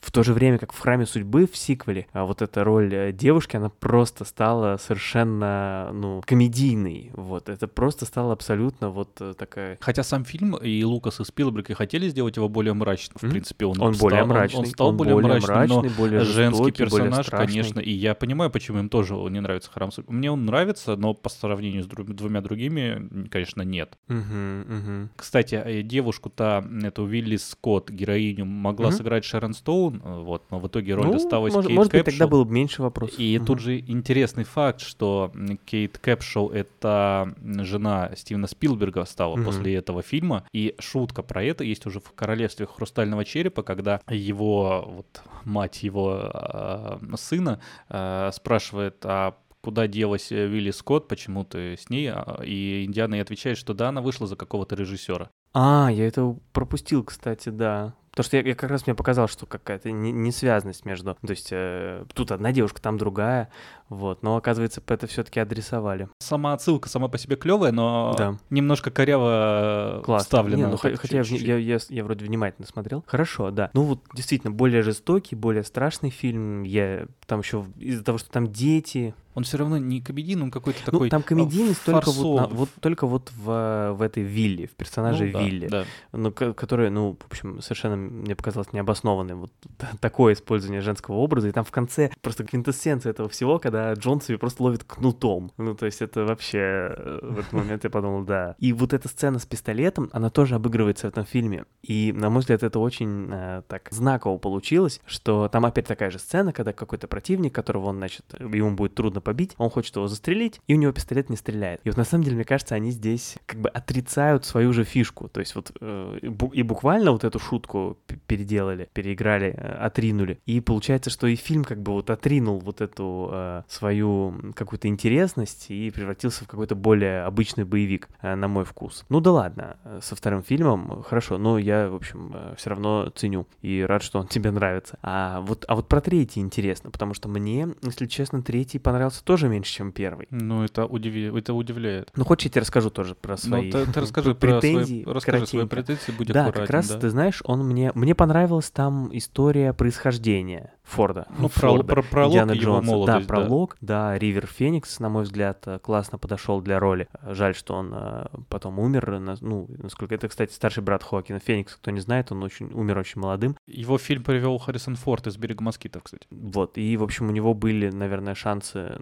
[0.00, 3.12] В то же время, как в «Храме судьбы» в сиквеле, а вот эта роль э,
[3.12, 9.78] девушки, она просто стала совершенно, ну, комедийной, вот, это просто стало абсолютно вот э, такая...
[9.80, 13.16] Хотя сам фильм и Лукас, и Спилберг и хотели сделать его более мрачным.
[13.20, 13.30] В М?
[13.30, 16.64] принципе, он, Он стал- более он- мрачный, Он, стал он более, мрачным, но более женский
[16.64, 17.46] жестокий, более персонаж, страшный.
[17.46, 17.80] конечно.
[17.80, 20.12] И я понимаю, почему им тоже не нравится Храм Судьбы.
[20.12, 23.96] Мне он нравится, но по сравнению с дру- двумя другими, конечно, нет.
[24.08, 25.10] Мгм, мгм.
[25.16, 28.96] Кстати, э, девушку-то, эту Вилли Скотт, героиню, могла Мгм.
[28.96, 32.04] сыграть Шерон Стоун, э, вот, но в итоге роль Ну, досталась может, Кейт может быть,
[32.04, 32.28] тогда Кэпшел.
[32.30, 33.18] было бы меньше вопросов.
[33.18, 33.46] И Мгм.
[33.46, 35.32] тут же интересный факт, что
[35.64, 39.44] Кейт Кэпшоу— это жена Стивена Спилберга стала Мгм.
[39.44, 40.44] после этого фильма.
[40.52, 46.30] И шутка про это есть уже в «Королевстве хрустального черепа», когда его, вот, мать его
[46.32, 52.08] э, сына э, спрашивает, а куда делась э, Вилли Скотт, почему ты с ней?
[52.10, 55.28] А, И Индиана ей отвечает, что да, она вышла за какого-то режиссера.
[55.52, 57.94] А, я это пропустил, кстати, да.
[58.20, 61.16] Потому что я, я как раз мне показалось, что какая-то не- несвязность между...
[61.26, 63.48] То есть э, тут одна девушка, там другая,
[63.88, 64.22] вот.
[64.22, 66.08] Но, оказывается, это все-таки адресовали.
[66.18, 68.36] Сама отсылка сама по себе клевая, но Да.
[68.50, 70.24] немножко коряво Классно.
[70.24, 70.56] вставлена.
[70.56, 73.02] Не, ну, вот хотя я, я, я, я вроде внимательно смотрел.
[73.06, 73.70] Хорошо, да.
[73.72, 76.62] Ну вот действительно более жестокий, более страшный фильм.
[76.62, 79.14] Я там еще из-за того, что там дети.
[79.34, 81.06] Он все равно не комедийный, он какой-то такой.
[81.06, 84.72] ну там комедийность э, только вот, на- вот только вот в, в этой вилле, в
[84.72, 85.68] персонаже Ну да, Вилли.
[85.68, 85.84] да.
[86.12, 89.40] ну, ко- которое, ну, в общем, совершенно мне показалось необоснованным.
[89.40, 89.52] Вот
[90.00, 91.48] такое использование женского образа.
[91.48, 95.52] И там в конце просто квинтэссенция этого всего, когда Джон себе просто ловит кнутом.
[95.56, 96.58] Ну, то есть это вообще...
[96.58, 98.56] э, В этот момент я подумал, да.
[98.58, 101.64] И вот эта сцена с пистолетом, она тоже обыгрывается в этом фильме.
[101.82, 106.18] И, на мой взгляд, это очень э, так знаково получилось, что там опять такая же
[106.18, 110.60] сцена, когда какой-то противник, которого он, значит, ему будет трудно побить, он хочет его застрелить,
[110.66, 111.80] и у него пистолет не стреляет.
[111.84, 115.28] И вот на самом деле, мне кажется, они здесь как бы отрицают свою же фишку.
[115.28, 116.18] То есть вот э,
[116.52, 117.89] и буквально вот эту шутку
[118.26, 120.40] переделали, переиграли, э, отринули.
[120.46, 125.66] И получается, что и фильм как бы вот отринул вот эту э, свою какую-то интересность
[125.70, 129.04] и превратился в какой-то более обычный боевик, э, на мой вкус.
[129.08, 133.10] Ну да ладно, э, со вторым фильмом э, хорошо, но я, в общем, все равно
[133.14, 134.98] ценю и рад, что он тебе нравится.
[135.02, 139.48] А вот, а вот про третий интересно, потому что мне, если честно, третий понравился тоже
[139.48, 140.26] меньше, чем первый.
[140.30, 142.10] Ну, это, удиви- это удивляет.
[142.16, 145.04] Ну, хочешь, я тебе расскажу тоже про свои ну, ты, ты расскажи про свои, претензии
[145.06, 146.98] расскажи свои претензии, будь Да, аккуратен, как раз, да.
[146.98, 147.79] ты знаешь, он мне...
[147.94, 151.26] Мне понравилась там история происхождения Форда.
[151.38, 152.90] Ну, про- Форда, про- пролог Индианы его Джонса.
[152.90, 153.26] молодость, Да, да.
[153.26, 153.76] пролог.
[153.80, 157.08] Да, Ривер Феникс, на мой взгляд, э, классно подошел для роли.
[157.22, 159.20] Жаль, что он э, потом умер.
[159.40, 160.14] Ну, насколько...
[160.14, 161.76] Это, кстати, старший брат Хоакина Феникса.
[161.76, 163.56] Кто не знает, он очень умер очень молодым.
[163.66, 166.26] Его фильм привел Харрисон Форд из «Берега москитов», кстати.
[166.30, 168.98] Вот, и, в общем, у него были, наверное, шансы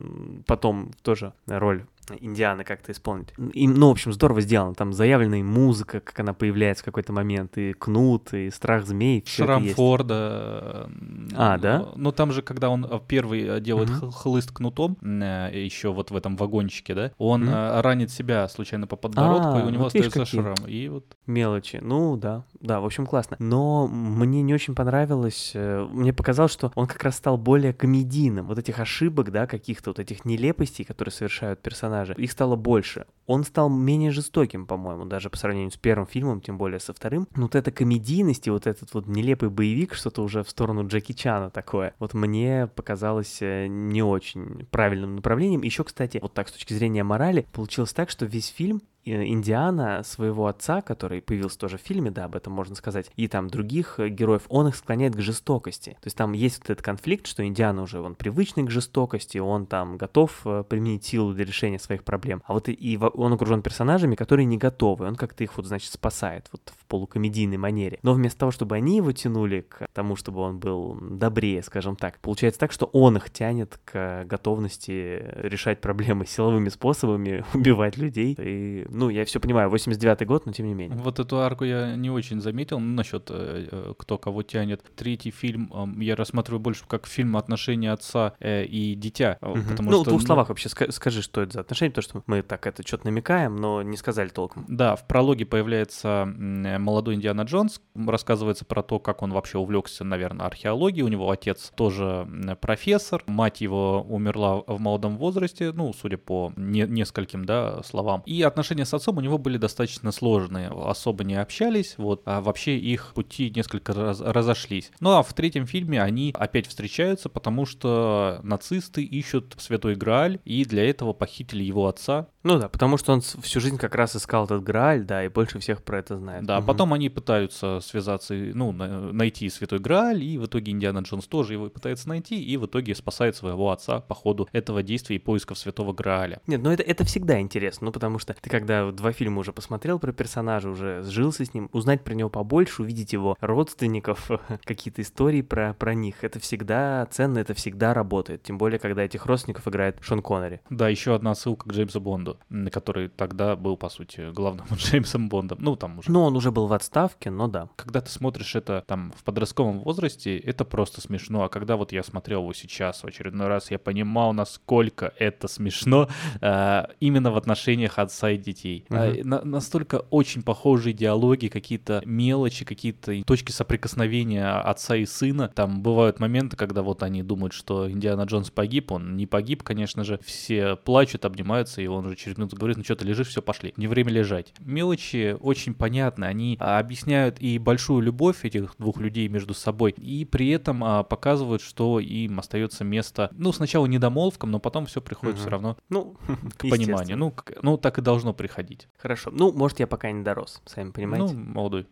[0.46, 1.84] потом тоже роль
[2.20, 3.28] Индианы как-то исполнить.
[3.52, 4.74] И, ну, в общем, здорово сделано.
[4.74, 9.24] Там заявлена и музыка, как она появляется в какой-то момент, и кнут, и страх змей.
[9.26, 9.62] Шрам.
[9.68, 10.90] Форда.
[11.36, 11.88] А, да?
[11.96, 16.16] Ну, там же, когда он э, первый э, делает х- хлыст кнутом, еще вот в
[16.16, 19.94] этом вагончике, да, он э, ранит себя случайно по подбородку, А, и у него вот
[19.94, 20.54] остается шрам.
[20.66, 21.78] И вот Мелочи.
[21.82, 22.44] Ну, да.
[22.60, 23.36] Да, в общем, классно.
[23.38, 25.52] Но мне не очень понравилось.
[25.54, 28.46] э, Мне показалось, что он как раз стал более комедийным.
[28.46, 33.06] Вот этих ошибок, да, каких-то вот этих нелепостей, которые совершают персонажи, их стало больше.
[33.26, 37.28] Он стал менее жестоким, по-моему, даже по сравнению с первым фильмом, тем более со вторым.
[37.36, 41.12] Но вот эта комедийность и вот этот вот нелепый боевик, что-то уже в сторону Джеки
[41.12, 45.62] Чана такое, вот мне показалось э, не очень правильным направлением.
[45.62, 48.80] Еще, кстати, вот так с точки зрения морали, получилось так, что весь фильм
[49.12, 53.48] Индиана своего отца, который появился тоже в фильме, да, об этом можно сказать, и там
[53.48, 55.90] других э, героев, он их склоняет к жестокости.
[56.00, 59.66] То есть там есть вот этот конфликт, что Индиана уже он привычный к жестокости, он
[59.66, 62.42] там готов э, применить силу для решения своих проблем.
[62.46, 65.06] А вот и, и он окружен персонажами, которые не готовы.
[65.06, 67.98] Он как-то их вот, значит, спасает вот в полукомедийной манере.
[68.02, 72.18] Но вместо того, чтобы они его тянули к тому, чтобы он был добрее, скажем так,
[72.20, 78.34] получается так, что он их тянет к готовности решать проблемы силовыми способами, убивать людей.
[78.38, 80.98] И, Ну, я все понимаю, 89-й год, но тем не менее.
[80.98, 84.82] Вот эту арку я не очень заметил, ну, насчет э, э, кто кого тянет.
[84.96, 89.38] Третий фильм э, я рассматриваю больше как фильм отношения отца э, и дитя.
[89.40, 89.62] Мгм.
[89.70, 92.22] Потому ну, что, в двух словах вообще ска- скажи, что это за отношения, потому что
[92.26, 94.64] мы так это что-то намекаем, но не сказали толком.
[94.68, 100.02] Да, в прологе появляется э, молодой Индиана Джонс, рассказывается про то, как он вообще увлекся,
[100.02, 101.04] наверное, археологией.
[101.04, 106.52] У него отец тоже м, профессор, мать его умерла в молодом возрасте, ну, судя по
[106.56, 108.22] не- нескольким, да, словам.
[108.26, 112.76] И отношения с отцом у него были достаточно сложные, особо не общались, вот, а вообще
[112.78, 114.90] их пути несколько раз- разошлись.
[115.00, 120.64] Ну, а в третьем фильме они опять встречаются, потому что нацисты ищут Святой Грааль, и
[120.64, 124.44] для этого похитили его отца, Ну да, потому что он всю жизнь как раз искал
[124.44, 126.44] этот Грааль, да, и больше всех про это знает.
[126.44, 126.66] Да, Мгм.
[126.66, 131.54] потом они пытаются связаться, ну, на- найти Святой Грааль, и в итоге Индиана Джонс тоже
[131.54, 135.58] его пытается найти, и в итоге спасает своего отца по ходу этого действия и поисков
[135.58, 136.40] Святого Грааля.
[136.46, 139.98] Нет, ну это, это всегда интересно, ну потому что ты когда два фильма уже посмотрел
[139.98, 144.30] про персонажа, уже сжился с ним, узнать про него побольше, увидеть его родственников,
[144.64, 148.42] какие-то истории про, про них, это всегда ценно, это всегда работает.
[148.42, 150.60] Тем более, когда этих родственников играет Шон Коннери.
[150.70, 152.38] Да, еще одна ссылка к Джеймсу Бонду,
[152.70, 155.58] который тогда был, по сути, главным Джеймсом Бондом.
[155.60, 157.68] Ну, там уже Ну, он уже был в отставке, но да.
[157.76, 161.44] когда ты смотришь это там в подростковом возрасте, это просто смешно.
[161.44, 166.08] А когда вот я смотрел его сейчас в очередной раз, я понимал, насколько это смешно
[166.40, 168.57] э, именно в отношениях отца и детей.
[168.64, 169.28] Э, Мгм.
[169.28, 175.50] на- настолько очень похожие диалоги, какие-то мелочи, какие-то точки соприкосновения отца и сына.
[175.54, 180.04] Там бывают моменты, когда вот они думают, что Индиана Джонс погиб, он не погиб, конечно
[180.04, 180.18] же.
[180.24, 183.72] Все плачут, обнимаются, и он уже через минуту говорит, ну что ты лежишь, все, пошли.
[183.76, 184.52] Не время лежать.
[184.60, 190.24] Мелочи очень понятны, они а, объясняют и большую любовь этих двух людей между собой, и
[190.24, 195.36] при этом а, показывают, что им остается место, ну, сначала недомолвкам, но потом все приходит
[195.36, 195.40] Мгм.
[195.40, 196.16] все равно Ну,
[196.58, 197.16] к пониманию.
[197.16, 198.88] Ну, к- ну, так и должно приходить.
[198.96, 199.30] Хорошо.
[199.32, 201.34] Ну, может, я пока не дорос, сами понимаете.
[201.34, 201.86] Ну, молодой.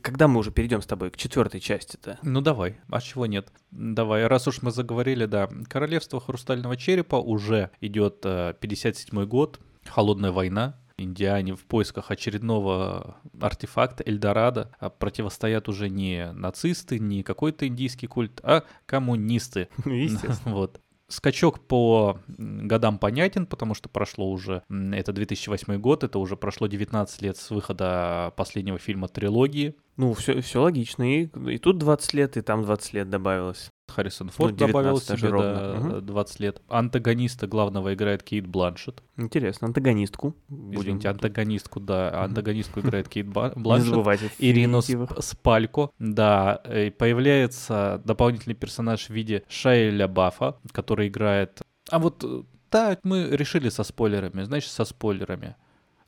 [0.00, 2.18] Когда мы уже перейдем с тобой к четвертой части-то?
[2.22, 3.52] Ну давай, а чего нет?
[3.70, 5.50] Давай, раз уж мы заговорили, да.
[5.68, 10.78] Королевство Хрустального Черепа уже идет э, 57 год, холодная война.
[10.96, 18.40] Индиане в поисках очередного артефакта Эльдорадо а противостоят уже не нацисты, не какой-то индийский культ,
[18.42, 19.68] а коммунисты.
[20.44, 20.80] Вот.
[21.12, 27.20] Скачок по годам понятен, потому что прошло уже, это 2008 год, это уже прошло 19
[27.20, 29.76] лет с выхода последнего фильма трилогии.
[29.96, 31.02] Ну, все, все логично.
[31.02, 33.68] И, и тут 20 лет, и там 20 лет добавилось.
[33.88, 35.54] Харрисон Форд 19 добавил себе ровно.
[35.54, 36.06] да, Мгм.
[36.06, 36.62] 20 лет.
[36.68, 39.02] Антагониста главного играет Кейт Бланшет.
[39.18, 40.34] Интересно, антагонистку.
[40.48, 42.22] Будем Извините, антагонистку, да, Мгм.
[42.24, 43.88] антагонистку играет Кейт Ба- Не Бланшет.
[43.90, 44.30] забывайте.
[44.38, 51.60] Ирину Спалько, да, э, появляется дополнительный персонаж в виде Шайля Баффа, который играет...
[51.90, 55.56] А вот, э, да, мы решили со спойлерами, значит, со спойлерами.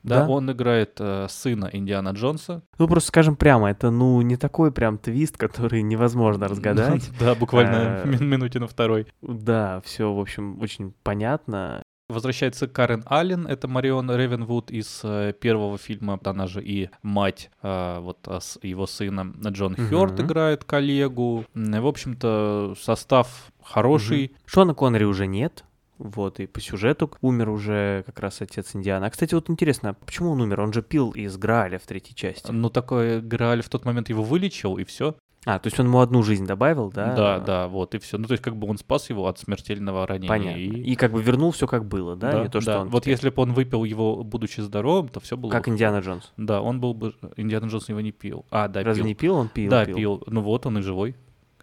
[0.05, 0.29] Да, Да?
[0.31, 2.63] он играет э, сына Индиана Джонса.
[2.79, 7.11] Ну, просто скажем прямо, это, ну, не такой прям твист, который невозможно разгадать.
[7.19, 9.07] Да, буквально Э, мин- минуте на второй.
[9.23, 11.83] Да, все, в общем, очень понятно.
[12.11, 17.99] Возвращается Карен Аллен, это Марион Ревенвуд из э, первого фильма, она же и мать э,
[18.01, 19.75] вот а, с его сына Джон.
[19.75, 21.47] Хёрд играет коллегу.
[21.55, 24.33] В общем-то, состав хороший.
[24.45, 25.65] Шона Коннери уже нет.
[25.99, 29.07] Вот, и по сюжету умер уже как раз отец Индиана.
[29.07, 30.61] А, кстати, вот интересно, почему он умер?
[30.61, 32.51] Он же пил из Грааля в третьей части.
[32.51, 35.15] Ну, такой Грааль в тот момент его вылечил, и все.
[35.47, 37.15] А, то есть он ему одну жизнь добавил, да?
[37.15, 38.17] Да, да, вот, и все.
[38.17, 40.29] Ну, то есть, как бы он спас его от смертельного ранения.
[40.29, 40.59] Понятно.
[40.59, 40.69] И...
[40.93, 42.45] И как бы вернул все как было, да?
[42.45, 42.81] Не то, что да.
[42.81, 45.71] он Вот теперь- если бы он выпил его, будучи здоровым, то все было Как бы-
[45.73, 46.33] Индиана Джонс.
[46.39, 47.15] Да, он был бы...
[47.37, 48.47] Индиана Джонс его не пил.
[48.51, 49.09] А, да, Разве пил.
[49.09, 49.35] не пил?
[49.37, 49.71] Он пил.
[49.71, 50.23] да, пил.
[50.27, 51.15] Ну вот, он и живой.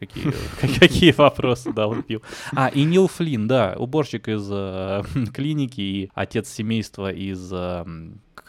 [0.79, 2.21] Какие, вопросы, да, он пил.
[2.55, 7.85] А, и Нил Флинн, да, уборщик из э, клиники и отец семейства из, э,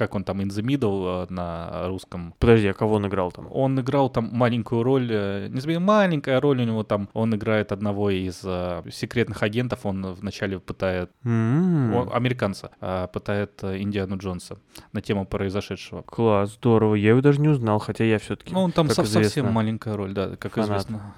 [0.03, 2.35] как он там, In the Middle э, на русском.
[2.39, 3.47] Подожди, а кого он играл там?
[3.51, 7.73] Он играл там маленькую роль, э, не знаю, маленькая роль у него там, он играет
[7.73, 14.57] одного из э, секретных агентов, он вначале пытает, М, он- американца, э, пытает Индиану Джонса
[14.93, 16.03] на тему произошедшего.
[16.03, 16.97] Класс, здорово.
[16.97, 18.53] Я его даже не узнал, хотя я все-таки.
[18.55, 20.69] Ну, он там как сов- совсем известно, маленькая роль, да, как фанат.
[20.81, 21.15] известно.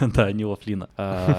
[0.14, 0.88] Да, Нила Флина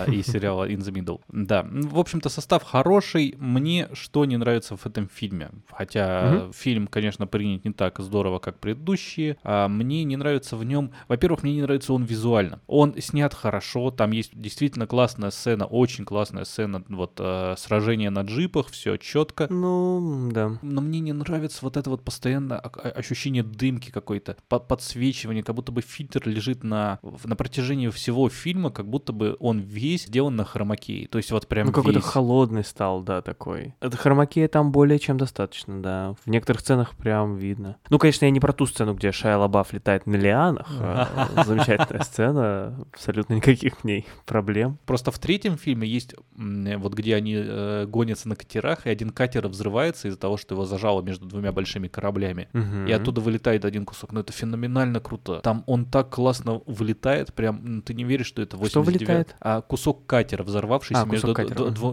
[0.07, 1.19] и сериала In the Middle.
[1.29, 3.35] Да, в общем-то, состав хороший.
[3.39, 6.47] Мне что не нравится в этом фильме, хотя.
[6.57, 9.37] Фильм, конечно, принят не так здорово, как предыдущие.
[9.43, 10.91] А мне не нравится в нем...
[11.07, 12.59] Во-первых, мне не нравится он визуально.
[12.67, 18.21] Он снят хорошо, там есть действительно классная сцена, очень классная сцена, вот э, сражение на
[18.21, 19.47] джипах, все четко.
[19.49, 20.57] Ну, да.
[20.61, 25.81] Но мне не нравится вот это вот постоянно ощущение дымки какой-то, подсвечивание, как будто бы
[25.81, 31.07] фильтр лежит на, на протяжении всего фильма, как будто бы он весь сделан на хромакее.
[31.07, 33.75] То есть вот прям Ну, какой-то холодный стал, да, такой.
[33.79, 36.15] Это хромакея там более чем достаточно, да.
[36.23, 37.77] В некоторых сценах прям видно.
[37.89, 40.67] Ну, конечно, я не про ту сцену, где Шайа Лабаф летает на лианах.
[40.79, 44.77] а Замечательная сцена, абсолютно никаких в ней проблем.
[44.85, 49.47] Просто в третьем фильме есть вот где они э, гонятся на катерах, и один катер
[49.47, 52.49] взрывается из-за того, что его зажало между двумя большими кораблями.
[52.87, 54.11] И оттуда вылетает один кусок.
[54.11, 55.39] Ну, это феноменально круто.
[55.41, 59.35] Там он так классно вылетает, прям м, ты не веришь, что это 89 Что вылетает?
[59.39, 61.33] А кусок катера, взорвавшийся А, между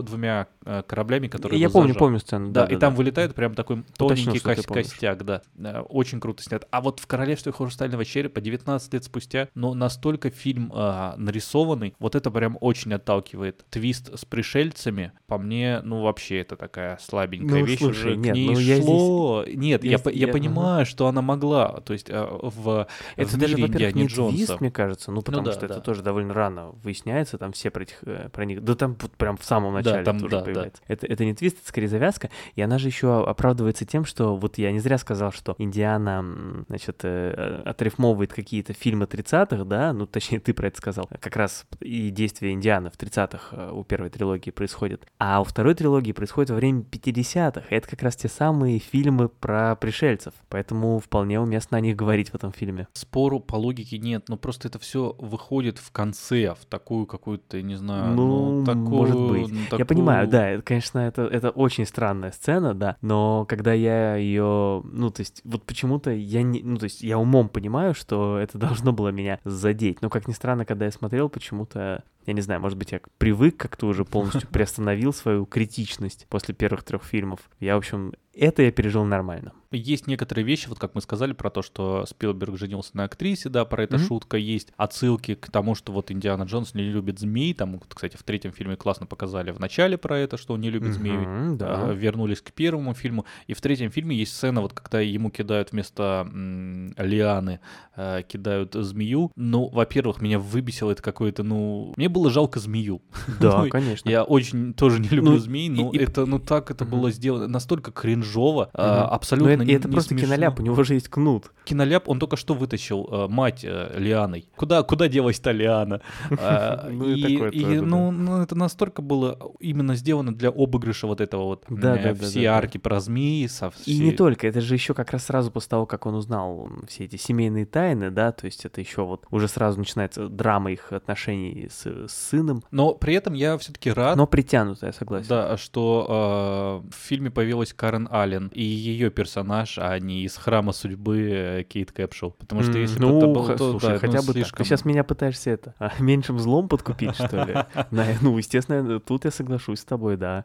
[0.03, 2.51] двумя э, кораблями, которые Я помню, помню сцену.
[2.51, 4.87] Да, и там вылетает прям такой Уточнил, что кос- помнишь.
[4.89, 5.43] костяк, да.
[5.59, 6.67] Э, Очень круто снят.
[6.71, 12.15] А вот в «Королевстве хрустального черепа» 19 лет спустя, но настолько фильм а, нарисованный, вот
[12.15, 13.65] это прям очень отталкивает.
[13.71, 17.79] Твист с пришельцами, по мне, ну вообще это такая слабенькая Ну, вещь.
[17.79, 19.45] слушай, уже нет, к ней ну, я шло.
[19.47, 21.81] Нет, я, я здесь- я я- понимаю, что она могла.
[21.81, 22.87] То есть а, в,
[23.17, 24.37] Это в даже, мире во-первых, не Джонса.
[24.37, 25.75] твист, мне кажется, ну, потому да, что да.
[25.75, 29.13] это тоже довольно рано выясняется, там все про, этих, э, про них, да там вот
[29.13, 30.45] прям в самом начале там, тоже да, да.
[30.45, 30.83] появляется.
[30.87, 34.59] Это, это не твист, это скорее завязка, и она же еще оправдывается тем, что вот
[34.59, 40.41] я не зря сказал, что Индиана, значит, э, отрифмовывает какие-то фильмы 30-х, да, ну, точнее,
[40.41, 44.51] ты про это сказал, как раз и действия Индианы в 30-х э, у первой трилогии
[44.51, 48.79] происходит, а у второй трилогии происходит во время 50-х, и это как раз те самые
[48.79, 52.89] фильмы про пришельцев, поэтому вполне уместно о них говорить в этом фильме.
[52.95, 57.75] Спору по логике нет, но просто это все выходит в конце, в такую какую-то, не
[57.77, 59.49] знаю, Ну, ну, такую, может быть.
[59.53, 63.73] ну, Я такую- понимаю, да, это, конечно, это, это очень странная сцена, да, но когда
[63.73, 67.95] я ее, ну, то есть, вот почему-то я не, ну, то есть, я умом понимаю,
[67.95, 72.33] что это должно было меня задеть, но, как ни странно, когда я смотрел, почему-то, я
[72.33, 77.05] не знаю, может быть, я привык как-то уже полностью приостановил свою критичность после первых трех
[77.05, 77.41] фильмов.
[77.61, 79.53] Я, в общем, это я пережил нормально.
[79.71, 83.65] Есть некоторые вещи, вот как мы сказали про то, что Спилберг женился на актрисе, да,
[83.65, 84.07] про это Мгм.
[84.07, 84.37] шутка.
[84.37, 87.55] Есть отсылки к тому, что вот Индиана Джонс не любит змей.
[87.55, 90.93] Там, кстати, в третьем фильме классно показали в начале про это, что он не любит
[90.95, 91.17] змей.
[91.17, 91.89] Мгм, да.
[91.89, 93.25] А, вернулись к первому фильму.
[93.49, 97.59] И в третьем фильме есть сцена, вот когда ему кидают вместо м, лианы,
[97.97, 99.33] э, кидают змею.
[99.37, 101.95] Ну, во-первых, меня выбесило это какое-то, ну...
[101.97, 103.03] Мне было жалко змею.
[103.41, 104.09] Да, Ну, конечно.
[104.09, 106.91] Я очень тоже не люблю Ну, змей, но и- это, ну так это Мгм.
[106.93, 109.15] было сделано, настолько кринжово, а, Мгм.
[109.15, 110.27] абсолютно Ну, это, не- и это не просто смешно.
[110.29, 111.53] киноляп, у него же есть кнут.
[111.65, 114.49] Киноляп, он только что вытащил э, мать э, Лианой.
[114.57, 116.01] Куда, куда делась-то Лиана?
[116.39, 117.83] А, Ну, и да.
[117.83, 121.65] ну, ну, это настолько было именно сделано для обыгрыша вот этого вот.
[121.69, 123.49] Да, э, да, да, все арки про змеи.
[123.87, 127.05] И не только, это же еще как раз сразу после того, как он узнал все
[127.05, 131.69] эти семейные тайны, да, то есть это еще вот уже сразу начинается драма их отношений
[131.71, 135.29] с, с сыном, Но при этом я все-таки рад, но притянутая, согласен.
[135.29, 140.73] Да, что э, в фильме появилась Карен Аллен и ее персонаж, а не из храма
[140.73, 142.33] судьбы Кейт Кэпшел.
[142.33, 144.27] Потому что если ну, бы это было, х- то слушай, да, ну, хотя бы так.
[144.27, 144.67] Ты слишком...
[144.67, 147.55] сейчас меня пытаешься это, а, меньшим злом подкупить, что ли?
[148.21, 150.45] Ну, естественно, тут я соглашусь с тобой, да.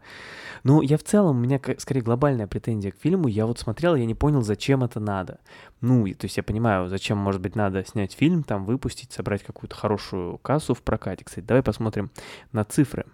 [0.63, 3.27] Ну, я в целом, у меня скорее глобальная претензия к фильму.
[3.27, 5.39] Я вот смотрел, я не понял, зачем это надо.
[5.81, 9.75] Ну, то есть я понимаю, зачем, может быть, надо снять фильм, там, выпустить, собрать какую-то
[9.75, 11.23] хорошую кассу в прокате.
[11.23, 12.11] Кстати, давай посмотрим
[12.53, 13.05] на цифры.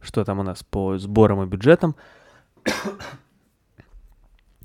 [0.00, 1.96] Что там у нас по сборам и бюджетам?